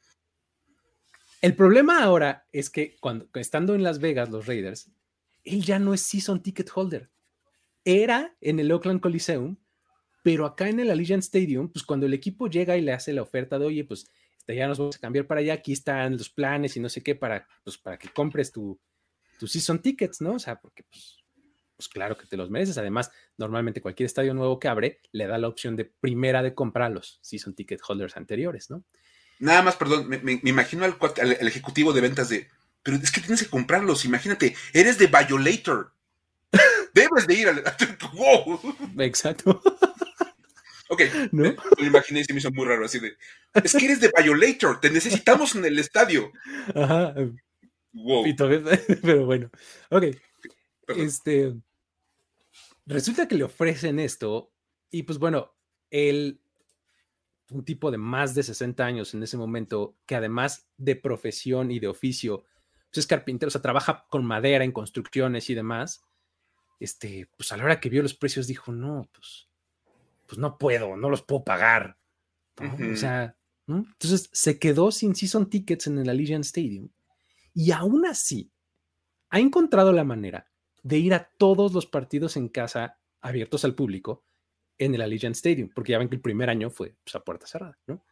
[1.41, 4.91] el problema ahora es que cuando estando en Las Vegas los Raiders,
[5.45, 7.11] él ya no es season ticket holder.
[7.85, 9.57] Era en el Oakland Coliseum,
[10.23, 13.23] pero acá en el Allegiant Stadium, pues cuando el equipo llega y le hace la
[13.23, 14.07] oferta de, oye, pues
[14.41, 17.03] este, ya nos vamos a cambiar para allá, aquí están los planes y no sé
[17.03, 18.81] qué para, pues, para que compres tu,
[19.39, 20.35] tu season tickets, ¿no?
[20.35, 21.19] O sea, porque pues,
[21.77, 22.79] pues claro que te los mereces.
[22.79, 26.91] Además, normalmente cualquier estadio nuevo que abre le da la opción de primera de comprar
[26.91, 28.85] los season ticket holders anteriores, ¿no?
[29.39, 30.97] Nada más, perdón, me, imagino al,
[31.47, 32.49] ejecutivo de ventas de,
[32.83, 35.95] pero es que tienes que comprarlos, imagínate, eres de Violator.
[36.95, 37.65] Debes de ir al...
[38.15, 38.61] ¡Wow!
[38.99, 39.63] Exacto.
[40.93, 41.55] Ok, ¿No?
[41.79, 43.17] me, imaginé y se me hizo muy raro, así de,
[43.63, 46.33] es que eres de Violator, te necesitamos en el estadio.
[46.75, 47.15] Ajá.
[47.93, 48.25] Wow.
[49.03, 49.51] Pero bueno,
[49.91, 50.05] ok.
[50.97, 51.55] Este,
[52.87, 54.53] resulta que le ofrecen esto
[54.91, 55.55] y pues bueno,
[55.91, 56.41] él,
[57.51, 61.79] un tipo de más de 60 años en ese momento, que además de profesión y
[61.79, 62.47] de oficio,
[62.91, 66.03] pues es carpintero, o sea, trabaja con madera en construcciones y demás,
[66.81, 69.50] este, pues a la hora que vio los precios dijo, no, pues
[70.31, 71.99] pues no puedo, no los puedo pagar.
[72.57, 76.89] O sea, entonces se quedó sin season tickets en el Allegiant Stadium
[77.53, 78.53] y aún así
[79.31, 80.47] ha encontrado la manera
[80.85, 84.23] de ir a todos los partidos en casa abiertos al público
[84.79, 87.49] en el Allegiant Stadium, porque ya ven que el primer año fue pues, a puerta
[87.49, 88.05] cerrada, ¿no?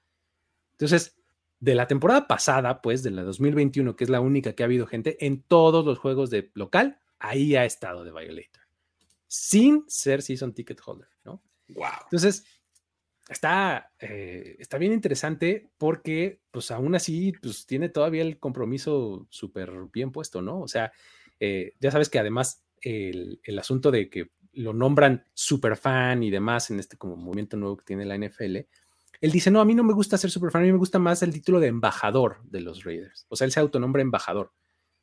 [0.72, 1.16] Entonces,
[1.60, 4.88] de la temporada pasada, pues, de la 2021, que es la única que ha habido
[4.88, 8.64] gente en todos los juegos de local, ahí ha estado de Violator,
[9.28, 11.42] sin ser season ticket holder, ¿no?
[11.68, 12.04] Wow.
[12.04, 12.44] Entonces,
[13.28, 19.72] está, eh, está bien interesante porque, pues aún así, pues tiene todavía el compromiso súper
[19.92, 20.60] bien puesto, ¿no?
[20.60, 20.92] O sea,
[21.38, 26.70] eh, ya sabes que además el, asunto de que lo nombran super fan y demás
[26.70, 28.56] en este como movimiento nuevo que tiene la NFL,
[29.20, 30.98] él dice, no, a mí no me gusta ser super fan, a mí me gusta
[30.98, 33.26] más el título de embajador de los Raiders.
[33.28, 34.52] O sea, él se autonombra embajador,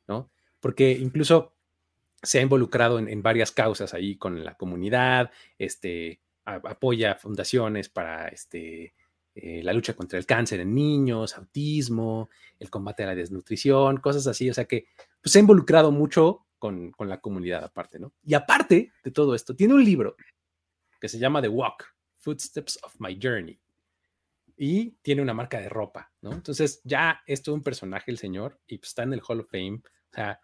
[0.08, 0.30] ¿no?
[0.60, 1.54] Porque incluso
[2.22, 8.28] se ha involucrado en, en varias causas ahí con la comunidad, este, apoya fundaciones para
[8.28, 8.94] este,
[9.34, 14.26] eh, la lucha contra el cáncer en niños, autismo, el combate a la desnutrición, cosas
[14.26, 14.48] así.
[14.48, 14.86] O sea que
[15.20, 18.12] pues, se ha involucrado mucho con, con, la comunidad aparte, ¿no?
[18.24, 20.16] Y aparte de todo esto, tiene un libro
[21.00, 23.60] que se llama The Walk, Footsteps of My Journey.
[24.56, 26.32] y tiene una marca de ropa, ¿no?
[26.32, 29.50] Entonces ya es todo un personaje el señor y pues, está en el Hall of
[29.50, 29.82] Fame.
[29.84, 30.40] O sea,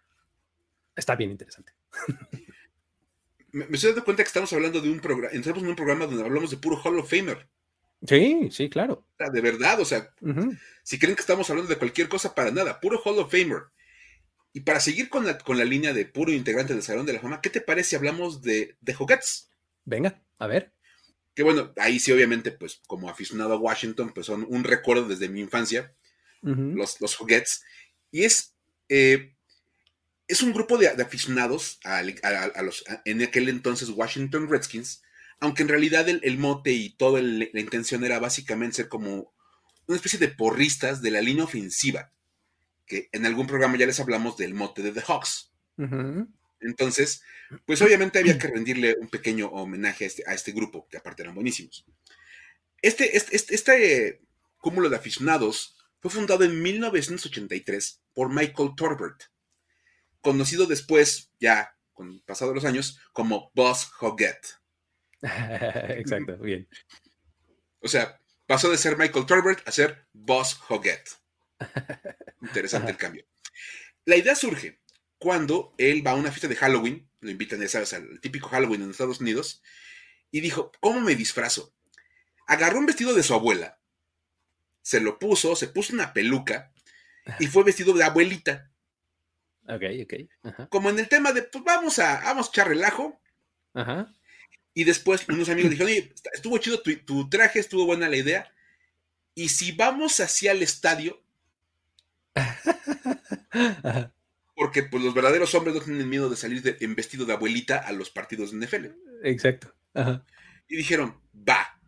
[0.95, 1.73] está bien interesante.
[3.53, 6.23] Me, estoy dando cuenta que estamos hablando de un programa, entramos en un programa donde
[6.23, 7.47] hablamos de puro Hall of Famer.
[8.05, 9.07] Sí, sí, claro.
[9.31, 10.13] De verdad, o sea,
[10.83, 13.63] si creen que estamos hablando de cualquier cosa, para nada, puro Hall of Famer.
[14.51, 17.19] Y para seguir con la, con la línea de puro integrante del Salón de la
[17.19, 18.95] Fama, ¿qué te parece si hablamos de, de?
[19.85, 20.73] Venga, a ver.
[21.35, 25.29] Que bueno, ahí sí, obviamente, pues como aficionado a Washington, pues son un recuerdo desde
[25.29, 25.93] mi infancia,
[26.41, 27.17] los, los
[28.11, 28.55] Y es,
[28.89, 29.33] eh,
[30.33, 32.01] es un grupo de, aficionados a,
[32.63, 35.03] los, en aquel entonces Washington Redskins,
[35.39, 39.31] aunque en realidad el, mote y toda la intención era básicamente ser como
[39.85, 42.11] una especie de porristas de la línea ofensiva,
[42.87, 45.51] que en algún programa ya les hablamos del mote de The Hawks.
[46.59, 47.21] Entonces,
[47.65, 51.21] pues obviamente había que rendirle un pequeño homenaje a este, a este grupo, que aparte
[51.21, 51.85] eran buenísimos.
[52.81, 54.21] Este, este, este, este
[54.57, 59.23] cúmulo de aficionados fue fundado en 1983 por Michael Torbert,
[60.23, 64.59] conocido después, ya con pasado los años, como Boss Hoggett.
[65.21, 66.67] Exacto, bien.
[67.79, 71.07] O sea, pasó de ser Michael Torbert a ser Boss Hoggett.
[72.41, 73.25] Interesante el cambio.
[74.05, 74.81] La idea surge
[75.19, 78.81] cuando él va a una fiesta de Halloween, lo invitan, ya sabes, al típico Halloween
[78.81, 79.61] en Estados Unidos,
[80.31, 81.73] y dijo, ¿cómo me disfrazo?
[82.47, 83.79] Agarró un vestido de su abuela,
[84.81, 86.73] se lo puso, se puso una peluca
[87.39, 88.72] y fue vestido de abuelita.
[89.67, 90.69] Ok, ok.
[90.69, 93.21] Como en el tema de, pues vamos a, vamos a echar relajo.
[93.73, 94.13] Ajá.
[94.73, 98.51] Y después unos amigos dijeron, oye, estuvo chido tu, traje, estuvo buena la idea.
[99.35, 101.21] Y si vamos hacia el estadio,
[104.55, 107.91] porque pues los verdaderos hombres no tienen miedo de salir en vestido de abuelita a
[107.91, 108.87] los partidos de NFL.
[109.23, 109.73] Exacto.
[110.67, 111.79] Y dijeron, va,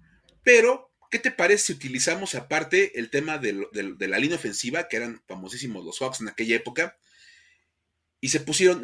[0.43, 3.53] pero ¿qué te parece si utilizamos aparte el tema de,
[3.99, 6.97] la línea ofensiva, que eran famosísimos los Hawks en aquella época,
[8.21, 8.83] y se pusieron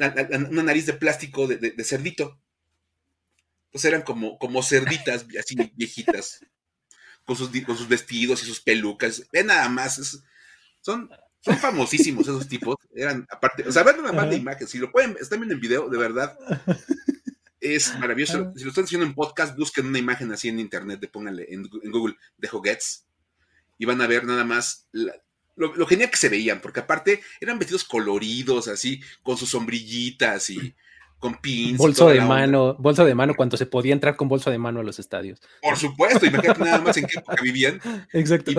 [0.50, 2.40] una nariz de plástico de, cerdito?
[3.66, 6.46] Entonces eran como, como cerditas así viejitas,
[7.26, 9.28] con sus, con sus vestidos y sus pelucas.
[9.32, 10.22] Ve nada más,
[10.82, 12.76] son, son famosísimos esos tipos.
[12.94, 14.68] Eran, aparte, o sea, ven una más de imagen.
[14.68, 16.38] Si lo pueden, están viendo en video, de verdad.
[17.60, 18.52] Es maravilloso.
[18.56, 21.64] Si lo están haciendo en podcast, busquen una imagen así en internet, de pónganle en,
[21.70, 23.06] Google de Hoggets
[23.78, 24.88] y van a ver nada más
[25.70, 30.76] lo, genial que se veían, porque aparte eran vestidos coloridos, así, con sus sombrillitas y
[31.20, 31.78] con pins.
[31.78, 34.84] Bolso de mano, bolso de mano, cuando se podía entrar con bolso de mano a
[34.84, 35.40] los estadios.
[35.62, 37.80] Por supuesto, imagínate nada más en qué época vivían.
[38.12, 38.52] Exacto.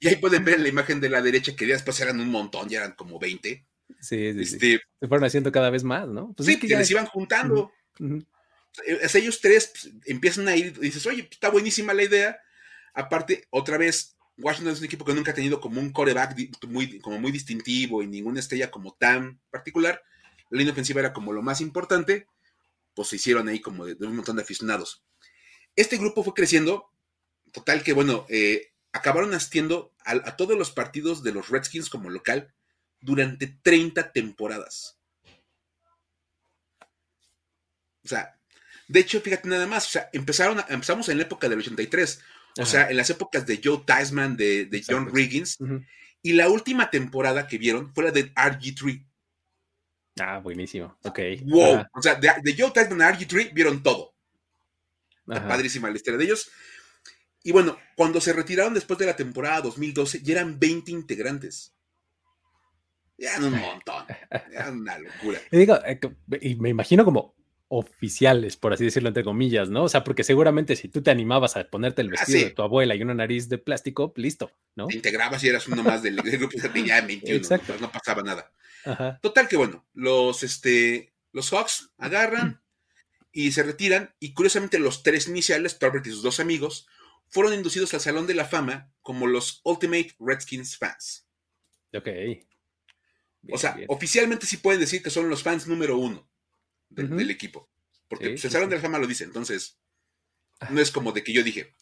[0.00, 2.78] Y, ahí pueden ver la imagen de la derecha, que después eran un montón, ya
[2.78, 3.64] eran como 20.
[4.00, 6.34] Sí, sí, este, Se fueron haciendo cada vez más, ¿no?
[6.36, 7.70] Pues sí, que, les iban juntando.
[9.14, 12.36] ellos tres pues, empiezan a ir, y dices, oye, está buenísima la idea.
[12.94, 16.98] Aparte, otra vez, Washington es un equipo que nunca ha tenido como un coreback muy,
[16.98, 20.02] como muy distintivo y ninguna estrella como tan particular.
[20.50, 22.26] La línea ofensiva era como lo más importante,
[22.94, 25.04] pues se hicieron ahí como de, un montón de aficionados.
[25.76, 26.90] Este grupo fue creciendo,
[27.52, 32.52] total que bueno, eh, acabaron asistiendo a, todos los partidos de los Redskins como local
[33.00, 34.98] durante 30 temporadas.
[38.04, 38.36] O sea,
[38.88, 42.20] de hecho, fíjate nada más, o sea, empezaron empezamos en la época del 83,
[42.58, 45.58] o sea, en las épocas de Joe Theismann, de, John Riggins,
[46.22, 49.06] y la última temporada que vieron fue la de RG3.
[50.20, 50.96] Ah, buenísimo.
[51.04, 51.18] Ok.
[51.44, 51.84] Wow.
[51.94, 54.14] O sea, de, Joe Theismann a RG3 vieron todo.
[55.26, 56.50] Está padrísima la historia de ellos.
[57.44, 61.74] Y bueno, cuando se retiraron después de la temporada 2012, ya eran 20 integrantes.
[63.18, 64.04] Ya eran un montón.
[64.52, 65.40] Eran una locura.
[65.50, 65.98] Y, digo, eh,
[66.40, 67.34] y me imagino como
[67.74, 69.84] oficiales, por así decirlo, entre comillas, ¿no?
[69.84, 72.60] O sea, porque seguramente si tú te animabas a ponerte el ah, vestido de tu
[72.60, 74.88] abuela y una nariz de plástico, listo, ¿no?
[74.88, 77.74] Te integrabas y eras uno más del, grupo de ya 21, Exacto.
[77.80, 78.52] No, pasaba nada.
[79.22, 82.60] Total que bueno, los, este, los Hawks agarran
[83.32, 86.86] y se retiran y curiosamente los tres iniciales, Torbert y sus dos amigos,
[87.30, 91.26] fueron inducidos al Salón de la Fama como los Ultimate Redskins fans.
[91.94, 92.08] Ok.
[93.50, 96.30] o sea, oficialmente sí pueden decir que son los fans número uno
[96.94, 97.70] del, equipo.
[98.08, 99.78] Porque pues, el Salón de la Fama lo dice, entonces
[100.70, 101.74] no es como de que yo dije.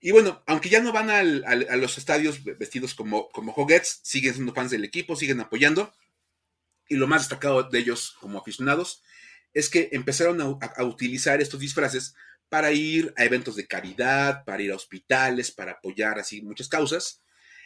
[0.00, 3.54] Y bueno, aunque ya no van a los estadios vestidos como, como
[4.02, 5.92] siguen siendo fans del equipo, siguen apoyando.
[6.88, 9.02] Y lo más destacado de ellos como aficionados
[9.52, 12.14] es que empezaron a, utilizar estos disfraces
[12.48, 17.22] para ir a eventos de caridad, para ir a hospitales, para apoyar así muchas causas.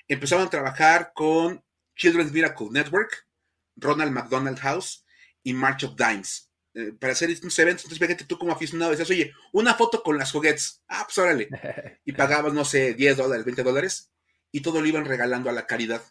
[0.09, 1.63] Empezaron a trabajar con
[1.97, 3.29] Children's Miracle Network,
[3.77, 5.05] Ronald McDonald House
[5.43, 7.85] y March of Dimes, eh, para hacer estos eventos.
[7.85, 10.83] Entonces, fíjate tú como aficionado decías, oye, una foto con las juguetes.
[10.89, 11.49] Ah, pues órale.
[12.05, 14.11] Y pagabas, no sé, 10 dólares, 20 dólares.
[14.51, 16.03] Y todo lo iban regalando a la caridad.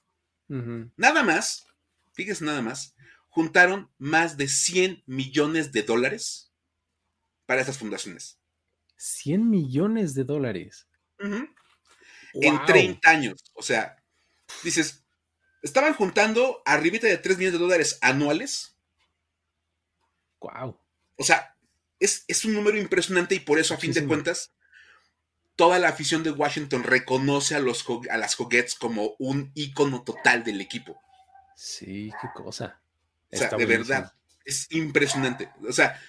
[0.98, 1.66] Nada más,
[2.14, 2.94] fíjese nada más,
[3.30, 6.52] juntaron más de 100 millones de dólares
[7.46, 8.38] para esas fundaciones.
[8.98, 10.88] 100 millones de dólares.
[12.34, 13.44] En 30 años.
[13.54, 14.04] O sea,
[14.64, 15.06] dices,
[15.62, 18.71] estaban juntando arribita de 3 millones de dólares anuales.
[20.42, 20.78] Wow.
[21.18, 21.56] O sea,
[22.00, 24.52] es, un número impresionante y por eso, a fin de cuentas,
[25.56, 30.44] toda la afición de Washington reconoce a, los, a las Hoggets como un ícono total
[30.44, 31.00] del equipo.
[31.56, 32.82] Sí, qué cosa.
[33.32, 35.52] O sea, de verdad, es impresionante.
[35.68, 36.02] O sea,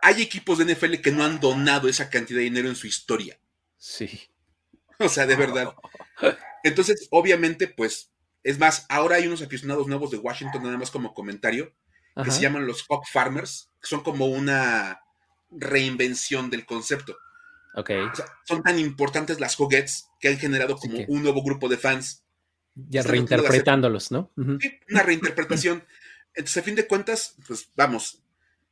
[0.00, 3.38] hay equipos de NFL que no han donado esa cantidad de dinero en su historia.
[3.76, 4.30] Sí.
[4.98, 5.74] O sea, de verdad.
[6.62, 8.10] Entonces, obviamente, pues,
[8.42, 11.74] es más, ahora hay unos aficionados nuevos de Washington, nada más como comentario,
[12.24, 15.00] que se llaman los Hawk Farmers, que son como una
[15.50, 17.16] reinvención del concepto.
[17.74, 17.90] Ok.
[18.44, 22.24] son tan importantes las Hoggets que han generado como un nuevo grupo de fans.
[22.74, 24.32] Ya reinterpretándolos, ¿no?
[24.60, 25.84] Sí, una reinterpretación.
[26.34, 28.22] Entonces, a fin de cuentas, pues vamos.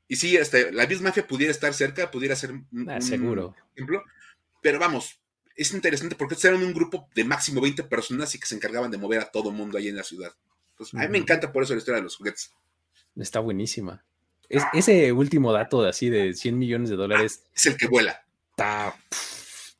[0.09, 3.55] Y sí, este, la misma Mafia pudiera estar cerca, pudiera ser un, ah, seguro.
[3.75, 4.03] ejemplo.
[4.63, 5.19] Pero vamos,
[5.57, 8.99] es interesante porque eran un grupo de máximo 20 personas y que se encargaban de
[8.99, 10.33] mover a todo mundo ahí en la ciudad.
[10.71, 12.53] Entonces, a mí me encanta por eso la historia de los juguetes.
[13.16, 14.05] Está buenísima.
[14.48, 17.44] Es, ese último dato de así de 100 millones de dólares.
[17.55, 18.24] es el que vuela.
[18.50, 18.96] Está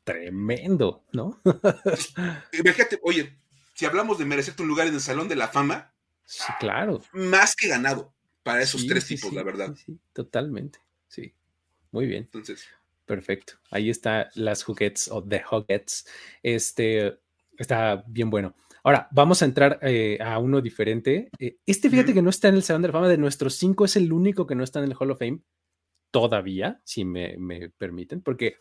[0.03, 1.41] tremendo, ¿no?
[2.53, 3.37] Imagínate, oye,
[3.73, 5.93] si hablamos de merecerte un lugar en el Salón de la Fama,
[6.25, 7.03] Sí, claro.
[7.13, 9.75] Más que ganado para esos tres tipos, la verdad.
[9.75, 10.79] Sí, totalmente.
[11.07, 11.33] Sí.
[11.91, 12.23] Muy bien.
[12.23, 12.67] Entonces.
[13.05, 13.53] Perfecto.
[13.69, 16.07] Ahí está las Juguetes o The Juguetes.
[16.41, 17.19] Este
[17.57, 18.55] está bien bueno.
[18.85, 21.29] Ahora, vamos a entrar eh, a uno diferente.
[21.39, 23.83] Eh, este, fíjate que no está en el Salón de la Fama de nuestros cinco,
[23.83, 25.41] es el único que no está en el Hall of Fame
[26.11, 28.55] todavía, si me, me permiten, porque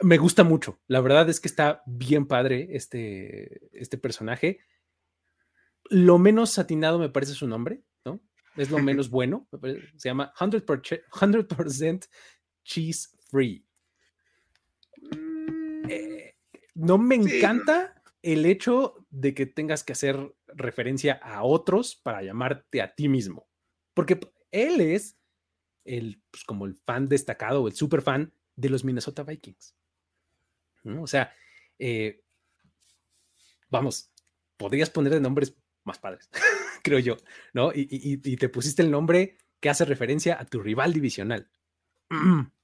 [0.00, 0.78] me gusta mucho.
[0.86, 4.60] La verdad es que está bien padre este, este personaje
[5.90, 8.20] lo menos satinado me parece su nombre, ¿no?
[8.56, 9.48] Es lo menos bueno.
[9.96, 12.08] Se llama 100%,
[12.64, 13.64] cheese free.
[15.00, 15.90] Mm.
[15.90, 16.36] Eh,
[16.74, 22.82] no me encanta el hecho de que tengas que hacer referencia a otros para llamarte
[22.82, 23.48] a ti mismo.
[23.94, 25.18] Porque él es
[25.84, 29.74] el, pues, como el fan destacado o el super fan de los Minnesota Vikings.
[30.84, 31.34] O sea,
[31.78, 32.22] eh,
[33.68, 34.12] vamos,
[34.56, 36.30] podrías ponerle nombres más padres,
[36.82, 37.16] creo yo,
[37.52, 37.72] ¿no?
[37.74, 41.50] Y, te pusiste el nombre que hace referencia a tu rival divisional.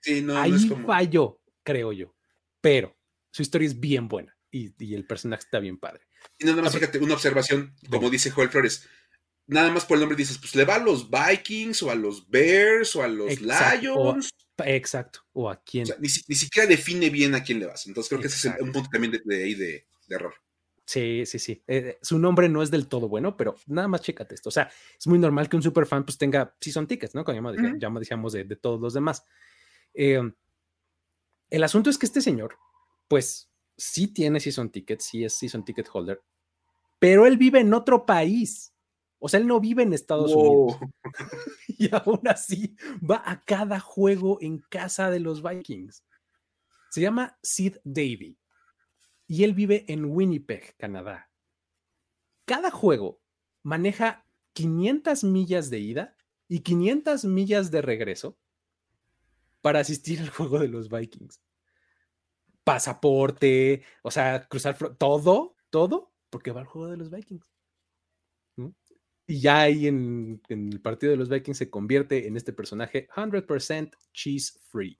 [0.00, 0.56] Sí, no, Ahí
[0.86, 2.14] falló, creo yo,
[2.60, 2.96] pero
[3.32, 6.06] su historia es bien buena y, el personaje está bien padre.
[6.38, 8.88] Y nada más, fíjate, una observación, como dice Joel Flores,
[9.46, 12.28] nada más por el nombre dices, pues le va a los Vikings o a los
[12.28, 14.30] Bears o a los Lions.
[14.64, 15.86] exacto, o a quién.
[15.98, 17.86] ni, siquiera define bien a quién le vas.
[17.86, 20.34] Entonces creo que ese es un punto también de, de, de error.
[20.88, 21.62] Sí, sí, sí.
[21.66, 24.48] Eh, su nombre no es del todo bueno, pero nada más chécate esto.
[24.48, 27.24] O sea, es muy normal que un superfan pues tenga season tickets, ¿no?
[27.24, 29.22] Como ya, decíamos de, todos los demás.
[29.92, 30.34] Em,
[31.50, 32.56] el asunto es que este señor,
[33.06, 33.47] pues
[33.78, 36.20] sí tiene season tickets, sí es season ticket holder,
[36.98, 38.74] pero él vive en otro país.
[39.20, 40.78] O sea, él no vive en Estados Unidos.
[41.68, 46.04] y aún así va a cada juego en casa de los Vikings.
[46.90, 48.38] Se llama Sid Davy
[49.26, 51.30] y él vive en Winnipeg, Canadá.
[52.44, 53.20] Cada juego
[53.62, 56.16] maneja 500 millas de ida
[56.48, 58.38] y 500 millas de regreso
[59.60, 61.40] para asistir al juego de los Vikings.
[62.68, 67.46] Pasaporte, o sea, cruzar todo, todo, porque va al juego de los Vikings.
[69.26, 73.08] Y ya ahí en, en, el partido de los Vikings se convierte en este personaje
[73.14, 74.98] 100% cheese free.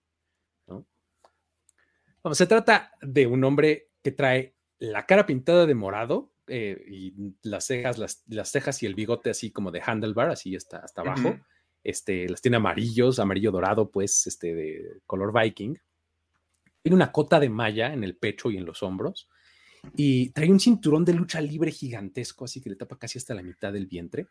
[2.22, 7.34] Vamos, se trata de un hombre que trae la cara pintada de morado eh, y
[7.42, 11.38] las cejas, las, cejas y el bigote así como de handlebar, así hasta abajo.
[11.84, 15.78] Este, las tiene amarillos, amarillo dorado, pues, este, de color viking.
[16.88, 19.28] Tiene una cota de malla en el pecho y en los hombros.
[19.94, 23.42] Y trae un cinturón de lucha libre gigantesco, así que le tapa casi hasta la
[23.42, 24.28] mitad del vientre.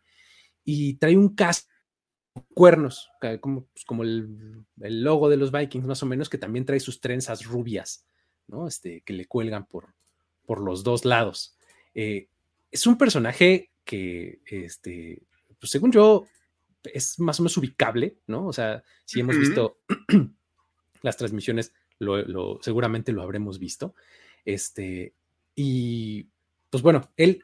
[0.63, 1.69] Y trae un casco
[2.55, 6.65] cuernos, como, pues, como el, el, logo de los Vikings, más o menos, que también
[6.65, 8.07] trae sus trenzas rubias.
[8.47, 8.67] ¿no?
[8.67, 9.93] Este, que le cuelgan por,
[10.45, 11.55] por los dos lados.
[11.93, 12.27] Eh,
[12.71, 15.21] es un personaje que, este,
[15.59, 16.25] pues según yo,
[16.83, 18.47] es más o menos ubicable, ¿no?
[18.47, 19.79] O sea, si hemos visto
[21.01, 23.95] las transmisiones, lo, seguramente lo habremos visto.
[24.45, 25.13] Este,
[25.55, 26.27] y
[26.69, 27.43] pues bueno, él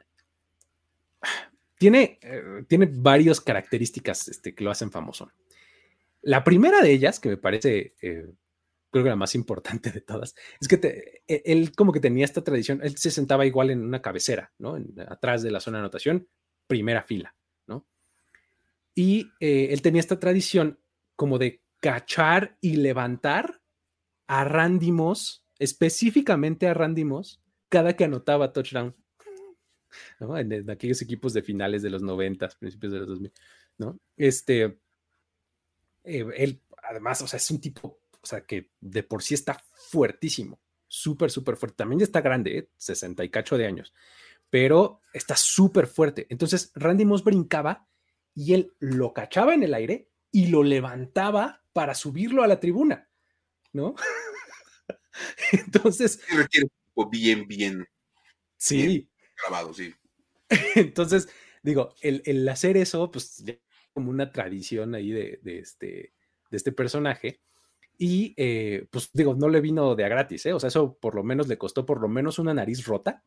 [1.78, 5.30] tiene, eh, tiene varias características este, que lo hacen famoso.
[6.22, 8.32] La primera de ellas, que me parece, eh,
[8.90, 12.42] creo que la más importante de todas, es que e, él como que tenía esta
[12.42, 14.78] tradición, él se sentaba igual en una cabecera, ¿no?
[15.08, 16.28] atrás de la zona de anotación,
[16.66, 17.34] primera fila,
[17.66, 17.86] ¿no?
[18.94, 20.78] Y eh, él tenía esta tradición
[21.16, 23.60] como de cachar y levantar
[24.34, 28.94] a Randy Moss, específicamente a Randy Moss, cada que anotaba touchdown.
[30.18, 33.32] En, aquellos equipos de finales de los 90, principios de los 2000,
[33.78, 34.00] ¿no?
[34.16, 34.80] Este,
[36.02, 39.62] eh, él, además, o sea, es un tipo, o sea, que de por sí está
[39.72, 40.58] fuertísimo,
[40.88, 41.76] súper, súper fuerte.
[41.76, 42.68] También ya está grande, ¿eh?
[42.76, 43.94] 60 y cacho de años,
[44.50, 46.26] pero está súper fuerte.
[46.30, 47.86] Entonces, Randy Moss brincaba
[48.34, 53.08] y él lo cachaba en el aire y lo levantaba para subirlo a la tribuna,
[53.74, 53.94] ¿no?
[55.52, 56.20] Entonces.
[56.34, 56.68] requiere
[57.10, 57.86] bien, bien.
[58.56, 59.08] Sí.
[59.42, 59.92] grabado, sí.
[60.76, 61.28] Entonces,
[61.62, 63.44] digo, el, hacer eso, pues
[63.92, 66.14] como una tradición ahí de, este,
[66.50, 67.40] de este personaje.
[67.96, 70.52] Y eh, pues digo, no le vino de a gratis, ¿eh?
[70.52, 73.22] O sea, eso por lo menos le costó por lo menos una nariz rota,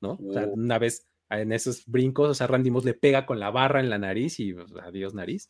[0.00, 0.18] ¿no?
[0.26, 0.54] O sea, oh.
[0.54, 3.90] una vez en esos brincos, o sea, Randy Moss le pega con la barra en
[3.90, 5.48] la nariz y pues, adiós nariz.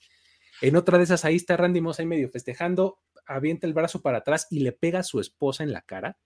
[0.60, 2.98] En otra de esas, ahí está Randy Moss ahí medio festejando,
[3.28, 6.18] avienta el brazo para atrás y le pega a su esposa en la cara.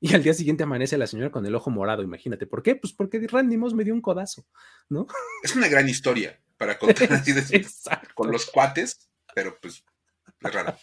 [0.00, 2.46] Y al día siguiente amanece la señora con el ojo morado, imagínate.
[2.46, 2.76] ¿Por qué?
[2.76, 4.46] Pues porque Randy Moss me dio un codazo,
[4.88, 5.08] ¿no?
[5.42, 7.42] Es una gran historia para contar así de
[8.14, 9.84] con los cuates, pero pues
[10.40, 10.76] es raro.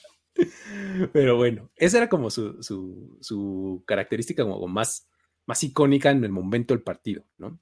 [1.14, 5.08] Pero bueno, esa era como su, su, característica como más,
[5.46, 7.58] más icónica en el momento del partido, ¿no?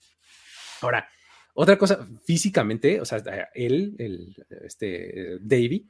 [0.82, 1.08] Ahora,
[1.54, 3.22] otra cosa, físicamente, o sea,
[3.54, 5.88] él, el, este, Davy,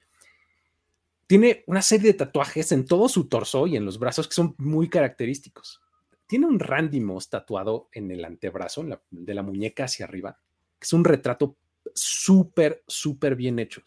[1.27, 4.55] tiene una serie de tatuajes en todo su torso y en los brazos que son
[4.57, 5.81] muy característicos.
[6.27, 10.39] Tiene un Randy Moss tatuado en el antebrazo, de la muñeca hacia arriba,
[10.79, 11.57] que es un retrato
[11.93, 13.81] súper, súper bien hecho.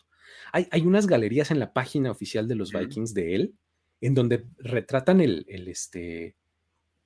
[0.53, 3.55] Hay, hay, unas galerías en la página oficial de los Vikings de él,
[4.01, 6.37] en donde retratan el, el, este,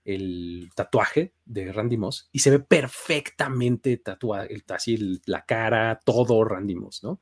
[0.05, 6.75] el tatuaje de Randy Moss y se ve perfectamente tatuado, así la cara, todo Randy
[6.75, 7.21] Moss, ¿no?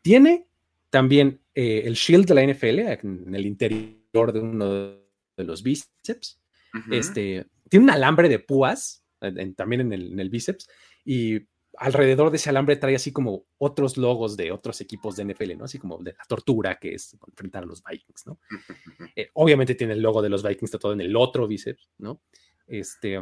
[0.00, 0.48] Tiene
[0.92, 6.38] también eh, el shield de la NFL en el interior de uno de los bíceps.
[6.90, 9.02] este, tiene un alambre de púas
[9.56, 10.68] también en el, en el, bíceps
[11.04, 15.56] y alrededor de ese alambre trae así como otros logos de otros equipos de NFL,
[15.56, 15.64] ¿no?
[15.64, 18.38] Así como de la tortura que es enfrentar a los Vikings, ¿no?
[19.16, 22.20] Eh, obviamente tiene el logo de los Vikings todo en el otro bíceps, ¿no?
[22.66, 23.18] Este,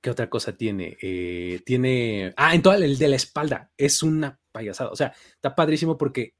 [0.00, 0.96] ¿qué otra cosa tiene?
[1.00, 5.54] Eh, tiene, ah, en todo el de la espalda, es una payasada, o sea, está
[5.54, 6.37] padrísimo porque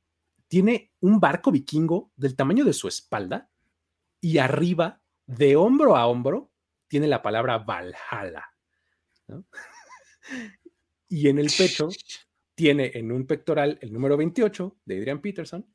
[0.48, 3.50] tiene un barco vikingo del tamaño de su espalda
[4.20, 6.50] y arriba, de hombro a hombro,
[6.88, 8.46] tiene la palabra Valhalla,
[9.28, 9.44] ¿no?
[11.08, 11.88] y en el pecho
[12.54, 15.66] tiene en un pectoral el número 28 de Adrian Peterson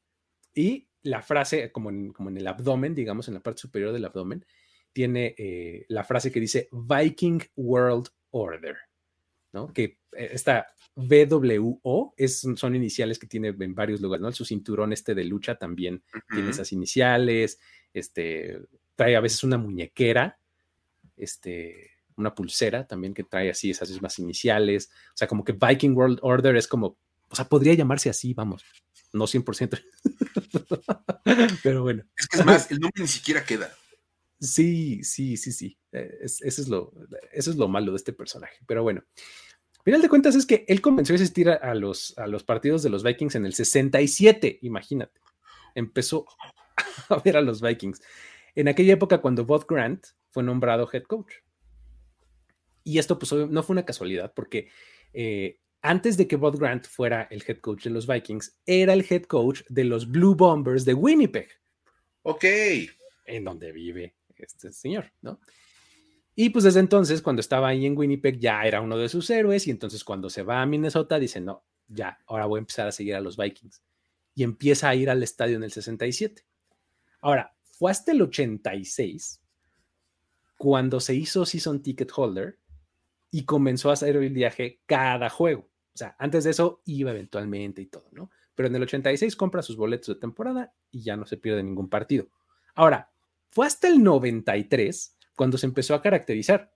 [0.54, 4.06] y la frase, como en, como en el abdomen, digamos, en la parte superior del
[4.06, 4.46] abdomen,
[4.92, 8.78] tiene eh, la frase que dice Viking World Order,
[9.54, 9.72] ¿no?
[9.72, 14.32] Que eh, esta VWO es, son iniciales que tiene en varios lugares, ¿no?
[14.32, 17.60] Su cinturón este de lucha también tiene esas iniciales,
[17.94, 18.60] este,
[18.96, 20.40] trae a veces una muñequera,
[21.18, 24.90] este, una pulsera también que trae así esas mismas iniciales.
[25.10, 26.98] O sea, como que Viking World Order es como,
[27.30, 28.64] o sea, podría llamarse así, vamos,
[29.14, 29.84] no 100%.
[31.64, 32.04] Pero bueno.
[32.18, 33.74] Es que es más, el nombre ni siquiera queda.
[34.44, 35.78] Sí, sí, sí, sí.
[35.94, 36.92] Eh, eso, es lo,
[37.32, 38.58] eso es lo malo de este personaje.
[38.68, 39.04] Pero bueno,
[39.86, 42.90] final de cuentas es que él comenzó a asistir a, los, a los partidos de
[42.90, 45.22] los Vikings en el 67, imagínate.
[45.76, 46.26] Empezó
[47.10, 48.02] a ver a los Vikings.
[48.56, 51.36] En aquella época cuando Bob Grant fue nombrado head coach.
[52.84, 54.68] Y esto pues no fue una casualidad porque
[55.14, 59.06] eh, antes de que Bob Grant fuera el head coach de los Vikings, era el
[59.10, 61.48] head coach de los Blue Bombers de Winnipeg.
[62.24, 62.44] Ok.
[63.26, 64.16] En donde vive
[64.46, 65.40] este señor, ¿no?
[66.36, 69.68] Y pues desde entonces, cuando estaba ahí en Winnipeg, ya era uno de sus héroes
[69.68, 72.92] y entonces cuando se va a Minnesota, dice, no, ya, ahora voy a empezar a
[72.92, 73.84] seguir a los Vikings.
[74.34, 76.44] Y empieza a ir al estadio en el 67.
[77.22, 79.42] Ahora, fue hasta el 86
[80.58, 82.58] cuando se hizo season ticket holder
[83.30, 85.70] y comenzó a hacer el viaje cada juego.
[85.94, 88.32] O sea, antes de eso iba eventualmente y todo, ¿no?
[88.56, 91.90] Pero en el 86 compra sus boletos de temporada y ya no se pierde ningún
[91.90, 92.28] partido.
[92.76, 93.13] Ahora,
[93.54, 96.72] fue hasta el 93 cuando se empezó a caracterizar,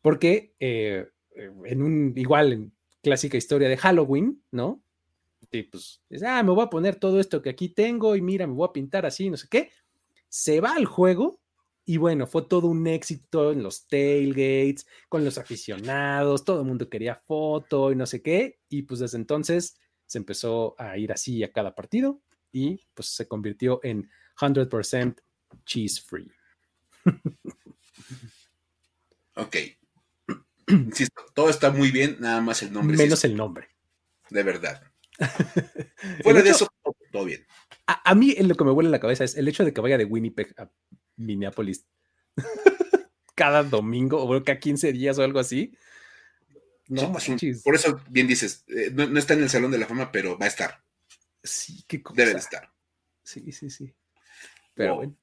[0.00, 2.72] porque eh, en un igual en
[3.02, 4.82] clásica historia de Halloween, ¿no?
[5.50, 8.54] Y pues, ah, me voy a poner todo esto que aquí tengo y mira, me
[8.54, 9.70] voy a pintar así, no sé qué.
[10.28, 11.40] Se va al juego
[11.84, 16.88] y bueno, fue todo un éxito en los tailgates, con los aficionados, todo el mundo
[16.88, 18.60] quería foto y no sé qué.
[18.68, 19.76] Y pues desde entonces
[20.06, 22.20] se empezó a ir así a cada partido
[22.52, 25.16] y pues se convirtió en 100%
[25.64, 26.30] cheese free.
[29.34, 29.56] ok.
[30.68, 32.96] Insisto, todo está muy bien, nada más el nombre.
[32.96, 33.68] Menos el nombre.
[34.30, 34.82] De verdad.
[36.22, 36.68] Fuera de eso,
[37.12, 37.46] todo bien.
[37.86, 40.04] A, mí lo que me huele la cabeza es el hecho de que vaya de
[40.04, 40.70] Winnipeg a
[41.16, 41.86] Minneapolis
[43.34, 45.76] cada domingo o cada 15 días o algo así.
[46.88, 47.12] No,
[47.64, 50.46] por eso bien dices, eh, no, está en el Salón de la Fama, pero va
[50.46, 50.82] a estar.
[51.42, 52.16] Sí, qué cosa.
[52.16, 52.72] Debe de estar.
[53.22, 53.94] Sí, sí, sí.
[54.74, 55.16] Pero bueno.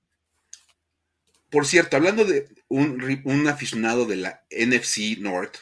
[1.57, 5.55] Por cierto, hablando de un, aficionado de la NFC North,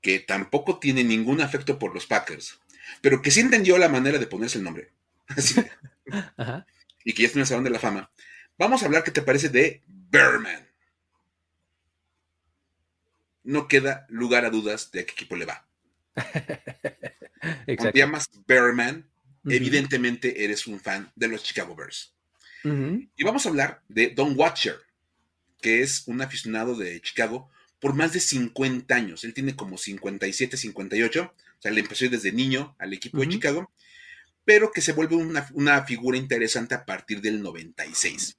[0.00, 2.58] que tampoco tiene ningún afecto por los Packers,
[3.00, 4.90] pero que sí entendió la manera de ponerse el nombre.
[7.04, 8.10] Y que ya está en el Salón de la Fama.
[8.58, 10.66] Vamos a hablar, ¿qué te parece de Bearman?
[13.44, 15.64] No queda lugar a dudas de a qué equipo le va.
[16.16, 19.08] Cuando te llamas Bearman,
[19.44, 22.14] evidentemente eres un fan de los Chicago Bears.
[22.64, 24.76] Y vamos a hablar de Don Watcher,
[25.60, 29.22] que es un aficionado de Chicago por más de 50 años.
[29.24, 31.22] Él tiene como 57, 58.
[31.22, 33.70] O sea, le empezó desde niño al equipo de Chicago,
[34.46, 38.38] pero que se vuelve una, una, figura interesante a partir del 96.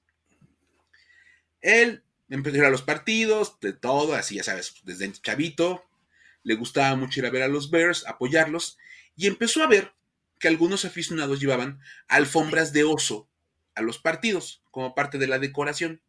[1.61, 5.85] Él empezó a ir a los partidos, de todo, así ya sabes, desde chavito.
[6.41, 8.79] Le gustaba mucho ir a ver a los Bears, apoyarlos,
[9.15, 9.93] y empezó a ver
[10.39, 13.29] que algunos aficionados llevaban alfombras de oso
[13.75, 16.01] a los partidos como parte de la decoración.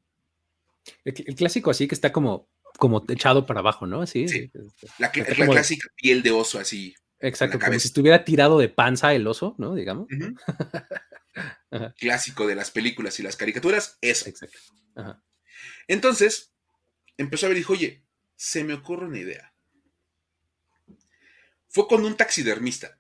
[1.05, 2.49] El, clásico así que está como,
[2.79, 4.03] como echado para abajo, ¿no?
[4.03, 4.29] Así.
[4.29, 4.51] Sí.
[4.53, 6.95] Este, la, clásica piel de oso así.
[7.19, 9.75] Exacto, como si estuviera tirado de panza el oso, ¿no?
[9.75, 10.07] Digamos.
[11.99, 14.29] Clásico de las películas y las caricaturas, eso.
[14.29, 14.59] Exacto.
[15.89, 16.55] Entonces,
[17.17, 18.05] empezó a ver y dijo, oye,
[18.37, 19.53] se me ocurre una idea.
[21.69, 22.99] Fue con un taxidermista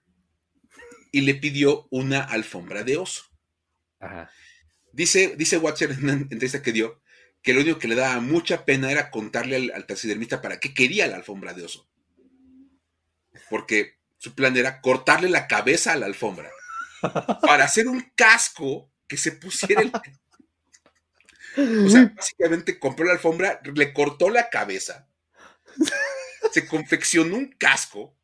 [1.12, 3.24] y le pidió una alfombra de oso.
[4.00, 4.30] Ajá.
[4.96, 7.02] Dice, dice Watcher en una entrevista que dio
[7.42, 11.06] que lo único que le daba mucha pena era contarle al, taxidermista para qué quería
[11.06, 11.86] la alfombra de oso.
[13.50, 16.50] Porque su plan era cortarle la cabeza a la alfombra
[17.42, 19.92] para hacer un casco que se pusiera el...
[21.86, 25.08] O sea, básicamente compró la alfombra, le cortó la cabeza,
[26.52, 28.16] se confeccionó un casco.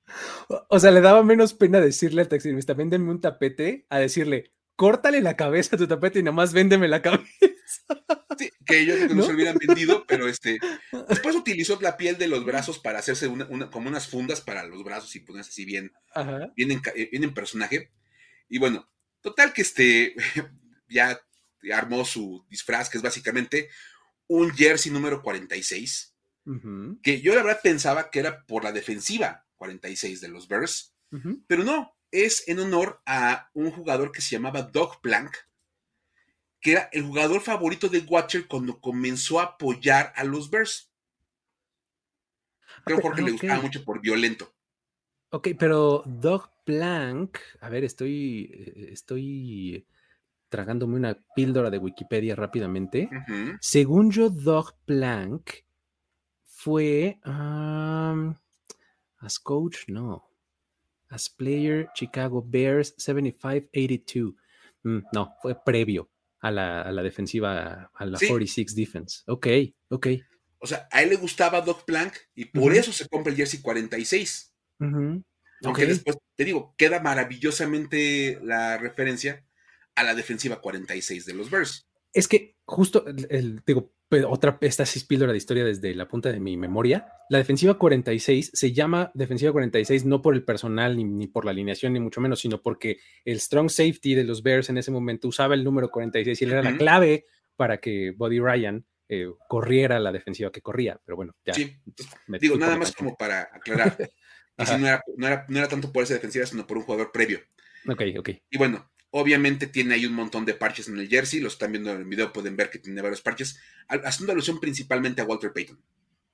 [0.68, 5.20] O sea, le daba menos pena decirle al taxidermista, véndeme un tapete, a decirle, córtale
[5.20, 7.26] la cabeza a tu tapete y nomás véndeme la cabeza.
[8.38, 10.58] Sí, que ellos no, se hubieran vendido, pero este.
[11.08, 15.14] Después utilizó la piel de los brazos para hacerse como unas fundas para los brazos
[15.16, 15.92] y ponerse así bien,
[16.56, 17.92] bien en, personaje.
[18.48, 20.14] Y bueno, total que este
[20.88, 21.20] ya
[21.72, 23.68] armó su disfraz, que es básicamente
[24.26, 26.14] un jersey número 46,
[27.02, 30.96] que yo la verdad pensaba que era por la defensiva 46 de los Bears,
[31.46, 35.34] pero no, es en honor a un jugador que se llamaba Doug Blank,
[36.60, 40.92] que era el jugador favorito de Watcher cuando comenzó a apoyar a los Bears.
[42.84, 44.54] Creo que Jorge le gustaba mucho por violento.
[45.30, 49.86] Ok, pero Doug Blank, a ver, estoy, eh, estoy
[50.50, 53.08] tragándome una píldora de Wikipedia rápidamente.
[53.60, 55.64] Según yo, Doug Blank
[56.44, 60.31] fue as coach, no
[61.12, 64.34] as player Chicago Bears 75-82.
[64.84, 66.10] Mm, no, fue previo
[66.40, 69.22] a la, defensiva, a la 46 defense.
[69.26, 69.46] Ok,
[69.88, 70.06] ok.
[70.58, 73.60] O sea, a él le gustaba Doc Plank y por eso se compra el jersey
[73.60, 74.54] 46.
[75.64, 79.44] Aunque después, te digo, queda maravillosamente la referencia
[79.94, 81.88] a la defensiva 46 de los Bears.
[82.12, 83.92] Es que justo, el, digo,
[84.28, 87.06] otra, esta sí píldora de historia desde la punta de mi memoria.
[87.28, 91.92] La defensiva 46 se llama defensiva 46 no por el personal ni, por la alineación,
[91.92, 95.54] ni mucho menos, sino porque el strong safety de los Bears en ese momento usaba
[95.54, 97.24] el número 46 y él era la clave
[97.56, 101.00] para que Buddy Ryan eh, corriera la defensiva que corría.
[101.04, 101.54] Pero bueno, ya.
[101.54, 101.76] Sí,
[102.40, 103.96] digo, nada más como para aclarar.
[104.58, 107.40] no, era, no, era, no era tanto por esa defensiva, sino por un jugador previo.
[107.88, 108.28] Ok, ok.
[108.50, 111.90] Y bueno, Obviamente tiene ahí un montón de parches en el jersey, los están viendo
[111.90, 115.78] en el video, pueden ver que tiene varios parches, haciendo alusión principalmente a Walter Payton.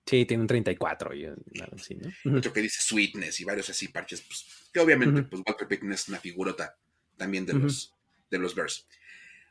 [0.06, 1.26] Sí, tiene un 34 y
[1.74, 2.38] así, ¿no?
[2.38, 6.08] Otro que dice Sweetness y varios así parches, pues, que obviamente pues Walter Payton es
[6.08, 6.76] una figurota
[7.16, 7.94] también de los,
[8.30, 8.86] de los Bears.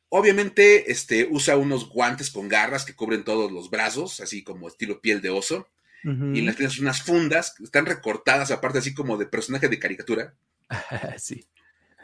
[0.10, 5.02] Obviamente este, usa unos guantes con garras que cubren todos los brazos, así como estilo
[5.02, 5.68] piel de oso.
[6.04, 10.34] Y las tienes unas fundas, están recortadas aparte así como de personaje de caricatura.
[11.18, 11.46] sí.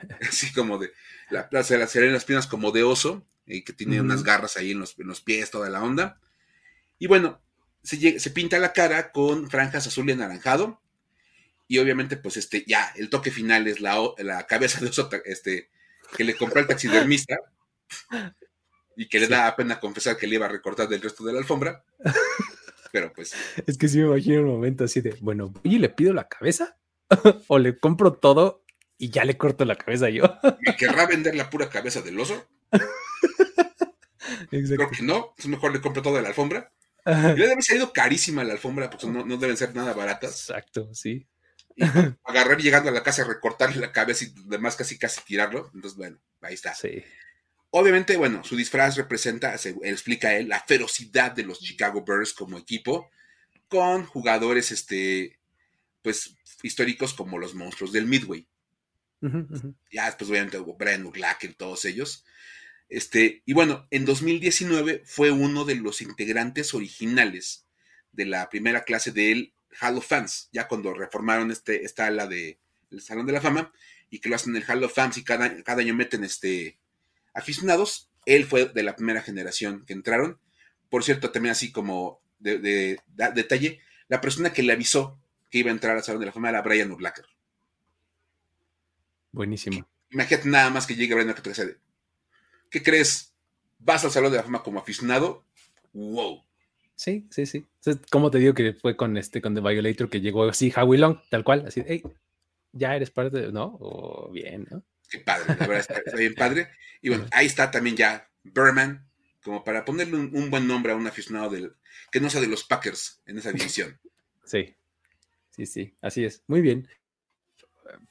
[0.30, 0.92] así como de
[1.30, 4.72] la plaza de las las piernas como de oso, y que tiene unas garras ahí
[4.72, 6.20] en los, en los, pies, toda la onda.
[6.98, 7.42] Y bueno,
[7.84, 10.82] se, se, pinta la cara con franjas azul y anaranjado.
[11.68, 15.70] Y obviamente, pues este, ya, el toque final es la, la cabeza de oso este,
[16.16, 17.36] que le compró el taxidermista
[18.96, 21.40] y que le da pena confesar que le iba a recortar del resto de la
[21.40, 21.84] alfombra.
[22.92, 23.34] Pero pues.
[23.68, 26.78] Es que sí me imagino un momento así de, bueno, ¿y le pido la cabeza?
[27.48, 28.63] ¿O le compro todo
[29.04, 30.24] y ya le corto la cabeza yo?
[30.62, 32.48] ¿Me querrá vender la pura cabeza del oso?
[34.50, 36.72] Creo que no, es mejor le compro toda la alfombra.
[37.06, 40.50] Le debe haber salido carísima la alfombra, porque no, no deben ser nada baratas.
[40.50, 41.28] Exacto, sí.
[42.24, 45.70] agarrar llegando a la casa, recortarle la cabeza y demás casi casi tirarlo.
[45.74, 46.74] Entonces, bueno, ahí está.
[46.74, 47.04] Sí.
[47.72, 52.58] Obviamente, bueno, su disfraz representa, se explica él, la ferocidad de los Chicago Bears como
[52.58, 53.10] equipo,
[53.68, 55.40] con jugadores, este,
[56.02, 58.48] pues, históricos como los monstruos del Midway.
[59.92, 61.10] Ya después, obviamente, hubo Brian
[61.42, 62.26] y todos ellos.
[62.90, 67.66] Este, y bueno, en 2019 fue uno de los integrantes originales
[68.12, 72.60] de la primera clase del Hall of Fans, ya cuando reformaron este, esta ala de
[72.92, 73.74] el Salón de la Fama,
[74.10, 76.78] y que lo hacen en el Hall of Fans y cada, cada año meten este
[77.34, 78.12] aficionados.
[78.26, 80.40] Él fue de la primera generación que entraron.
[80.90, 83.00] Por cierto, también así como de,
[83.34, 85.20] detalle, la persona que le avisó
[85.50, 87.26] que iba a entrar al Salón de la Fama era Brian Urlacher.
[89.34, 89.86] Buenísimo.
[90.12, 91.80] Imagínate nada más que llegue Brian Urlacher
[92.70, 93.34] ¿Qué crees?
[93.80, 95.44] ¿Vas al Salón de la Fama como aficionado?
[95.92, 96.44] ¡Wow!
[96.96, 97.66] Sí, sí, sí.
[98.12, 101.18] ¿Cómo te digo que fue con este, con The Violator, que llegó así, Howie Long,
[101.30, 102.04] tal cual, así, hey,
[102.72, 103.76] ya eres parte de, ¿no?
[103.80, 104.84] O bien, ¿no?
[105.10, 106.70] Qué padre, la verdad está, bien padre.
[107.02, 109.10] Y bueno, ahí está también ya Berman,
[109.44, 111.74] como para ponerle un, buen nombre a un aficionado del,
[112.12, 114.00] que no sea de los Packers en esa división.
[114.46, 114.76] Sí,
[115.52, 116.44] sí, sí, así es.
[116.48, 116.86] Muy bien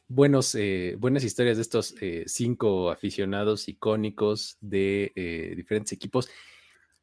[0.09, 6.29] buenos, eh, buenas historias de estos eh, cinco aficionados icónicos de eh, diferentes equipos.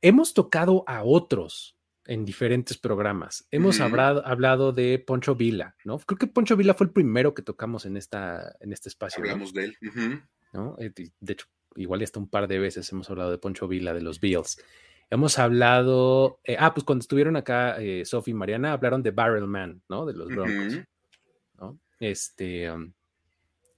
[0.02, 3.48] Hemos tocado a otros en diferentes programas.
[3.52, 6.00] Hemos hablado, de Poncho Vila, ¿no?
[6.00, 9.24] Creo que Poncho Vila fue el primero que tocamos en, esta, en este espacio.
[9.24, 9.78] Hablamos de él.
[10.54, 10.76] ¿no?
[10.78, 11.46] De hecho,
[11.76, 14.60] igual hasta un par de veces hemos hablado de Poncho Vila, de los Bills.
[15.12, 20.06] Hemos hablado, ah, pues cuando estuvieron acá Sophie y Mariana, hablaron de Barrel Man, ¿no?
[20.06, 20.80] De los Broncos.
[21.60, 21.80] ¿no?
[22.00, 22.91] Este, um,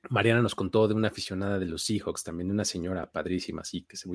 [0.09, 3.83] Mariana nos contó de una aficionada de los Seahawks, también de una señora padrísima, así
[3.83, 4.09] que se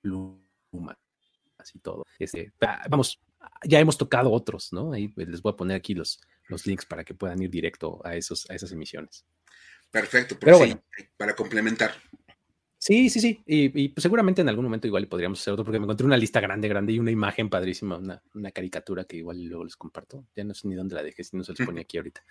[0.00, 0.98] pluma,
[1.58, 2.04] así todo.
[2.18, 2.52] Este,
[2.88, 3.20] vamos,
[3.64, 4.92] ya hemos tocado otros, ¿no?
[4.92, 8.00] Ahí pues, les voy a poner aquí los, los links para que puedan ir directo
[8.04, 9.24] a, esos, a esas emisiones.
[9.90, 10.82] Perfecto, pero bueno,
[11.16, 11.92] para complementar.
[12.80, 13.42] Sí, sí, sí.
[13.46, 16.40] Y, pues seguramente en algún momento igual podríamos hacer otro, porque me encontré una lista
[16.40, 20.24] grande, grande y una imagen padrísima, una, una caricatura que igual luego les comparto.
[20.34, 22.24] Ya no sé ni dónde la dejé, si no se los ponía aquí ahorita.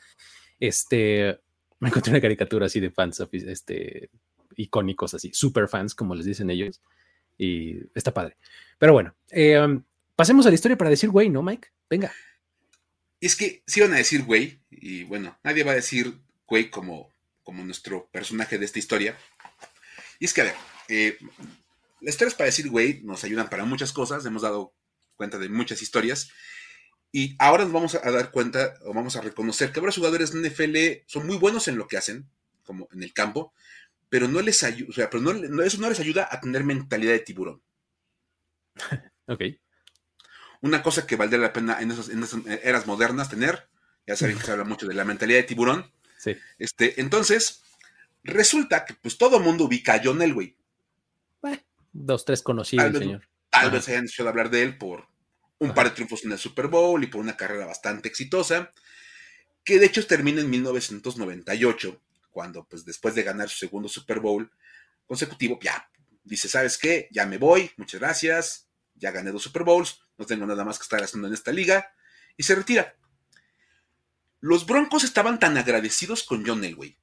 [0.60, 1.40] Este,
[1.80, 4.10] me encontré una caricatura así de fans, este,
[4.56, 6.82] icónicos así, super fans, como les dicen ellos.
[7.38, 8.36] Y está padre.
[8.80, 9.80] Pero bueno, eh,
[10.16, 11.68] pasemos a la historia para decir güey, ¿no, Mike?
[11.88, 12.12] Venga.
[13.22, 17.12] Es que si van a decir güey, y bueno, nadie va a decir güey como,
[17.44, 19.16] como nuestro personaje de esta historia
[20.20, 20.56] y es que, a ver,
[20.90, 21.18] eh,
[22.02, 24.74] las historias para decir, güey, nos ayudan para muchas cosas, hemos dado
[25.16, 26.30] cuenta de muchas historias.
[27.12, 30.48] Y ahora nos vamos a dar cuenta, o vamos a reconocer que los jugadores de
[30.48, 32.30] NFL son muy buenos en lo que hacen,
[32.64, 33.54] como en el campo,
[34.10, 37.14] pero no les ayuda, o sea, pero no, eso no les ayuda a tener mentalidad
[37.14, 37.62] de tiburón.
[39.28, 39.42] ok.
[40.62, 42.10] Una cosa que valdría la pena en, esas
[42.64, 43.70] eras modernas tener,
[44.06, 45.92] ya saben que se habla mucho de la mentalidad de tiburón.
[46.18, 46.36] Sí.
[46.58, 47.64] Este, entonces,
[48.24, 50.56] Resulta que pues todo el mundo ubica a John Elway.
[51.92, 53.28] dos, tres conocidos, señor.
[53.50, 55.08] Tal vez hayan escuchado hablar de él por
[55.60, 58.72] un par de triunfos en el Super Bowl y por una carrera bastante exitosa,
[59.64, 64.50] que de hecho termina en 1998, cuando pues después de ganar su segundo Super Bowl
[65.06, 65.90] consecutivo, ya
[66.24, 67.10] dice, ¿sabes qué?
[67.12, 70.84] Ya me voy, muchas gracias, ya gané dos Super Bowls, no tengo nada más que
[70.84, 71.94] estar haciendo en esta liga,
[72.38, 72.96] y se retira.
[74.40, 76.98] Los Broncos estaban tan agradecidos con John Elway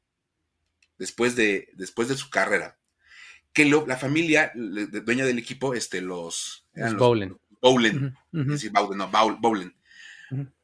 [0.98, 2.78] después de, después de su carrera,
[3.52, 6.66] que la familia dueña del equipo, este, los...
[6.74, 7.38] Bowlen.
[7.60, 9.74] Bowlen, Bowlen, no, Bowlen.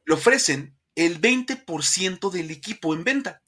[0.05, 3.41] Le ofrecen el 20% del equipo en venta.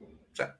[0.00, 0.58] O sea,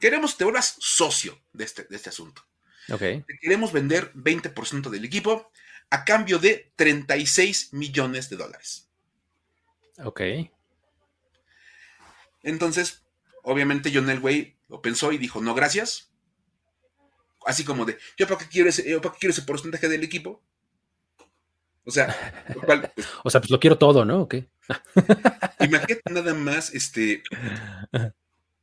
[0.00, 2.42] queremos que te vuelvas socio de este, de este asunto.
[2.88, 3.24] Okay.
[3.40, 5.50] queremos vender 20% del equipo
[5.90, 8.88] a cambio de 36 millones de dólares.
[9.98, 10.20] Ok.
[12.44, 13.02] Entonces,
[13.48, 16.10] Obviamente John Elway lo pensó y dijo, no, gracias.
[17.46, 20.42] Así como de, ¿yo para qué quiero ese, para qué quiero ese porcentaje del equipo?
[21.84, 22.08] O sea,
[22.66, 24.28] pues o sea, pues lo quiero todo, ¿no?
[25.60, 27.22] imagínate nada más, este,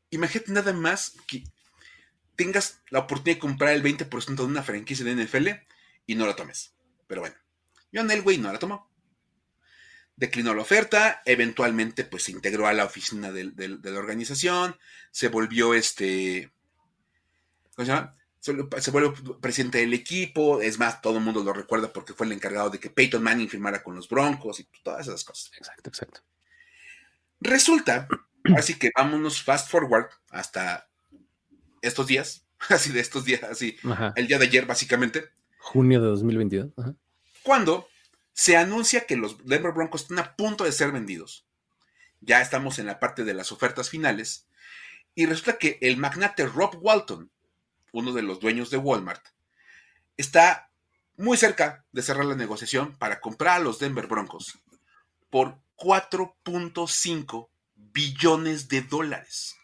[0.10, 1.46] imagínate nada más que
[2.36, 5.48] tengas la oportunidad de comprar el 20% de una franquicia de NFL
[6.06, 6.76] y no la tomes.
[7.08, 7.38] Pero bueno,
[7.94, 8.93] John Elway no la tomó.
[10.16, 13.52] Declinó la oferta, eventualmente pues se integró a la oficina de,
[13.82, 14.76] la organización,
[15.12, 16.52] se volvió este,
[17.76, 18.16] ¿cómo se llama?
[18.40, 22.34] Se, volvió presidente del equipo, es más, todo el mundo lo recuerda porque fue el
[22.34, 25.52] encargado de que Peyton Manning firmara con los Broncos y todas esas cosas.
[25.58, 26.20] Exacto, exacto.
[27.40, 28.08] Resulta,
[28.56, 30.90] así que vámonos fast forward hasta
[31.82, 33.78] estos días, así de estos días, así,
[34.16, 35.30] el día de ayer básicamente.
[35.58, 36.72] Junio de 2022.
[37.44, 37.88] Cuando
[38.34, 41.46] se anuncia que los Denver Broncos están a punto de ser vendidos.
[42.20, 44.48] Ya estamos en la parte de las ofertas finales.
[45.16, 47.30] Y resulta que el magnate Rob Walton,
[47.92, 49.24] uno de los dueños de Walmart,
[50.18, 50.72] está
[51.16, 54.58] muy cerca de cerrar la negociación para comprar a los Denver Broncos
[55.30, 59.56] por 4.5 billones de dólares.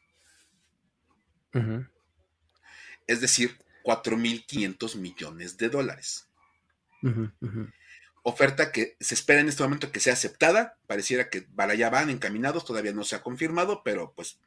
[3.08, 6.28] Es decir, 4.500 millones de dólares
[8.24, 10.78] oferta que se espera en este momento que sea aceptada.
[10.88, 14.40] Pareciera que para allá van encaminados, todavía no se ha confirmado, pero pues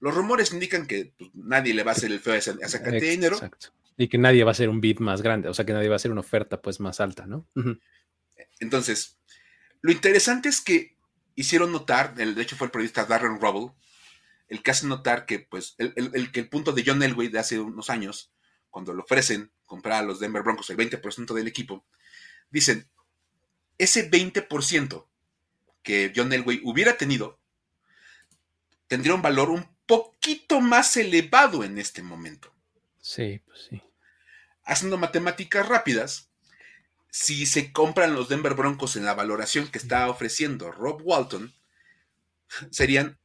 [0.00, 3.00] los rumores indican que pues, nadie le va a hacer el feo a esa, cantidad
[3.00, 3.36] de dinero.
[3.36, 3.68] Exacto.
[3.96, 5.94] Y que nadie va a hacer un bid más grande, o sea que nadie va
[5.94, 7.48] a hacer una oferta pues más alta, ¿no?
[8.60, 9.18] Entonces,
[9.80, 10.96] lo interesante es que
[11.34, 13.72] hicieron notar, de hecho fue el periodista Darren Rubble,
[14.48, 17.60] el que hace notar que pues el, que el punto de John Elway de hace
[17.60, 18.32] unos años,
[18.70, 21.84] cuando le ofrecen comprar a los Denver Broncos el 20% del equipo,
[22.50, 22.88] dicen,
[23.78, 25.06] ese 20%
[25.82, 27.38] que John Elway hubiera tenido
[28.88, 32.54] tendría un valor un poquito más elevado en este momento.
[33.00, 33.82] Sí, pues sí.
[34.64, 36.30] Haciendo matemáticas rápidas,
[37.10, 41.54] si se compran los Denver Broncos en la valoración que está ofreciendo Rob Walton,
[42.70, 43.18] serían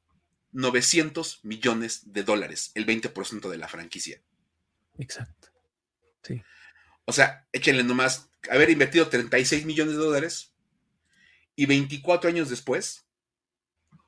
[0.52, 4.22] 900 millones de dólares, el 20% de la franquicia.
[5.00, 5.50] Exacto.
[6.22, 6.42] Sí.
[7.06, 10.54] O sea, échenle nomás haber invertido 36 millones de dólares
[11.56, 13.06] y 24 años después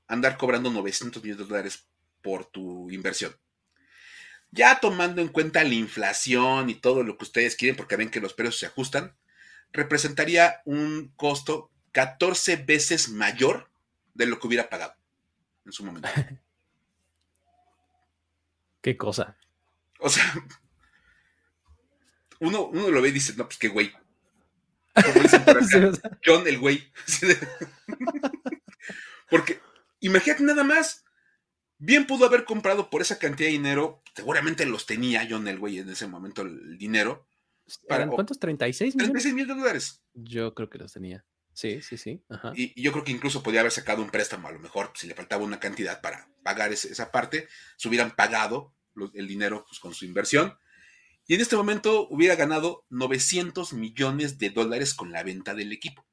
[0.07, 1.87] andar cobrando 900 millones de dólares
[2.21, 3.35] por tu inversión.
[4.51, 8.21] Ya tomando en cuenta la inflación y todo lo que ustedes quieren, porque ven que
[8.21, 9.15] los precios se ajustan,
[9.71, 13.69] representaría un costo 14 veces mayor
[14.13, 14.95] de lo que hubiera pagado
[15.65, 16.09] en su momento.
[18.81, 19.35] ¿Qué cosa?
[19.99, 20.23] O sea,
[22.39, 23.91] uno, uno lo ve y dice, no, pues qué güey.
[26.25, 26.83] John el güey.
[29.29, 29.59] Porque
[29.99, 31.03] imagínate nada más.
[31.77, 34.01] Bien pudo haber comprado por esa cantidad de dinero.
[34.15, 37.27] Seguramente los tenía John el güey en ese momento el, dinero.
[37.87, 38.39] Para, ¿Cuántos?
[38.39, 38.95] ¿36 millones?
[38.95, 40.01] 36 millones de dólares.
[40.13, 41.25] Yo creo que los tenía.
[41.53, 42.21] Sí, sí, sí.
[42.53, 45.15] Y, yo creo que incluso podía haber sacado un préstamo, a lo mejor, si le
[45.15, 48.73] faltaba una cantidad para pagar esa parte, se hubieran pagado
[49.13, 50.57] el dinero pues, con su inversión
[51.27, 56.05] y en este momento hubiera ganado 900 millones de dólares con la venta del equipo.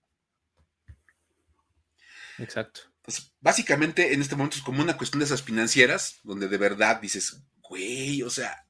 [2.39, 2.83] Exacto.
[2.97, 7.01] Entonces, básicamente en este momento es como una cuestión de esas financieras, donde de verdad
[7.01, 8.65] dices, güey, o sea,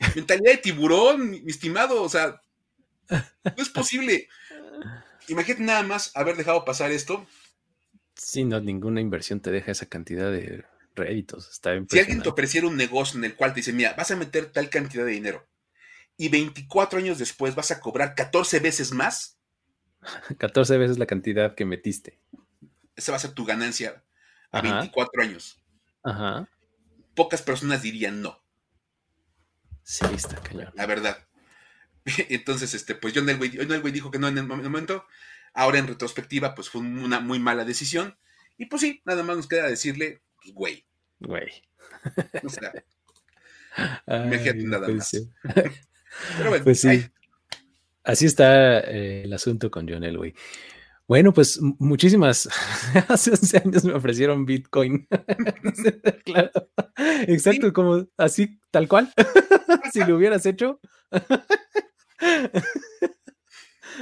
[0.16, 2.40] mentalidad de tiburón, mi, estimado, o sea,
[3.08, 4.28] no es posible.
[5.28, 7.26] Imagínate nada más haber dejado pasar esto.
[8.14, 11.50] Sí, no, ninguna inversión te deja esa cantidad de réditos.
[11.50, 14.16] Está si alguien te ofreciera un negocio en el cual te dice, mira, vas a
[14.16, 15.46] meter tal cantidad de dinero,
[16.16, 19.38] y 24 años después vas a cobrar 14 veces más.
[20.38, 22.20] 14 veces la cantidad que metiste.
[22.94, 24.02] Esa va a ser tu ganancia
[24.50, 25.62] a 24 años.
[26.02, 26.48] Ajá.
[27.14, 28.42] Pocas personas dirían no.
[29.82, 30.72] Sí, está cañón.
[30.74, 31.26] La verdad.
[32.28, 35.06] Entonces, este, pues John Elway, Elway dijo que no en el momento.
[35.52, 38.18] Ahora en retrospectiva, pues fue una muy mala decisión.
[38.58, 40.86] Y pues sí, nada más nos queda decirle, pues, güey.
[41.20, 41.50] Güey.
[42.44, 42.72] O sea,
[44.06, 44.86] imagínate nada
[46.38, 46.60] pues más.
[46.62, 47.06] pues sí.
[48.04, 50.32] Así está eh, el asunto con John Elway.
[51.08, 52.48] Bueno, pues muchísimas.
[53.08, 55.06] Hace 11 años me ofrecieron Bitcoin.
[56.24, 56.50] claro.
[57.26, 59.12] Exacto, como así, tal cual.
[59.92, 60.80] si lo hubieras hecho.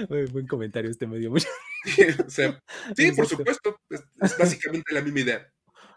[0.09, 1.49] buen comentario, este medio mucho.
[1.87, 3.79] sí, por supuesto.
[3.91, 5.53] es básicamente la misma idea.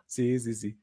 [0.06, 0.78] Sí, sí, sí.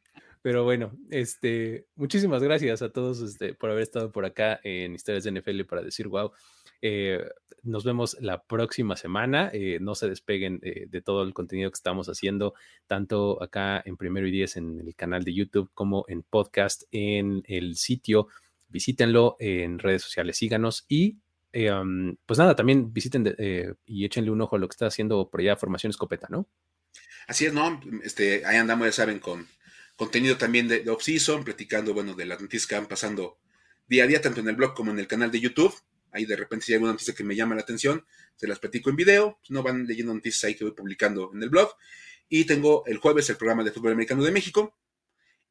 [0.45, 5.25] Pero bueno, este, muchísimas gracias a todos este, por haber estado por acá en Historias
[5.25, 6.33] de NFL para decir wow.
[6.83, 7.25] Eh,
[7.63, 9.49] nos vemos la próxima semana.
[9.55, 12.53] Eh, no se despeguen eh, de todo el contenido que estamos haciendo,
[12.87, 17.43] tanto acá en Primero y Diez en el canal de YouTube como en podcast en
[17.47, 18.29] el sitio.
[18.69, 21.21] Visítenlo en redes sociales, síganos y
[22.27, 23.35] pues nada, también visiten
[23.87, 26.49] y échenle un ojo a lo que está haciendo por allá Formación Escopeta, ¿no?
[27.27, 27.81] Así es, ¿no?
[28.03, 29.47] Este, ahí andamos, ya saben, con
[29.97, 33.39] contenido también de, off-season, platicando, bueno, de las noticias que van pasando
[33.87, 35.75] día a día, tanto en el blog como en el canal de YouTube.
[36.11, 38.05] Ahí de repente si hay alguna noticia que me llama la atención,
[38.37, 39.41] se las platico en video.
[39.49, 41.71] No van leyendo noticias ahí que voy publicando en el blog.
[42.29, 44.77] Y tengo el jueves el programa de fútbol americano de México.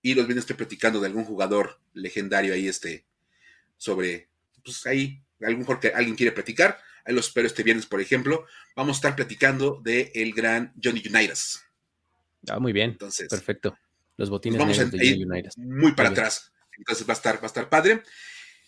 [0.02, 3.06] Y los viernes estoy platicando de algún jugador legendario ahí, este,
[3.78, 4.30] sobre,
[4.64, 6.78] pues ahí, algún jugador que alguien quiere platicar.
[7.06, 8.46] Ahí los espero este viernes, por ejemplo.
[8.76, 11.64] Vamos a estar platicando de el gran Johnny Unitas.
[12.50, 12.92] Ah, muy bien.
[12.92, 13.78] Entonces, perfecto.
[14.18, 16.52] Los botines vamos a ir muy para atrás.
[16.78, 18.04] Entonces va a estar, va a estar padre.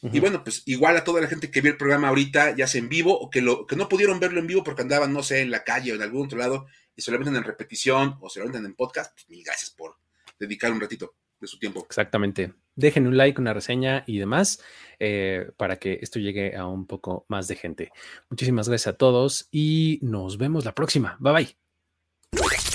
[0.02, 2.80] Y bueno, pues igual a toda la gente que vio el programa ahorita, ya sea
[2.80, 5.42] en vivo, o que, lo, que no pudieron verlo en vivo porque andaban, no sé,
[5.42, 8.30] en la calle o en algún otro lado, y se lo ven en repetición o
[8.30, 9.96] se lo ven en podcast, pues mil gracias por
[10.38, 11.84] dedicar un ratito de su tiempo.
[11.86, 12.54] Exactamente.
[12.76, 14.62] Dejen un like, una reseña y demás
[15.00, 17.92] eh, para que esto llegue a un poco más de gente.
[18.30, 21.18] Muchísimas gracias a todos y nos vemos la próxima.
[21.20, 22.75] Bye bye.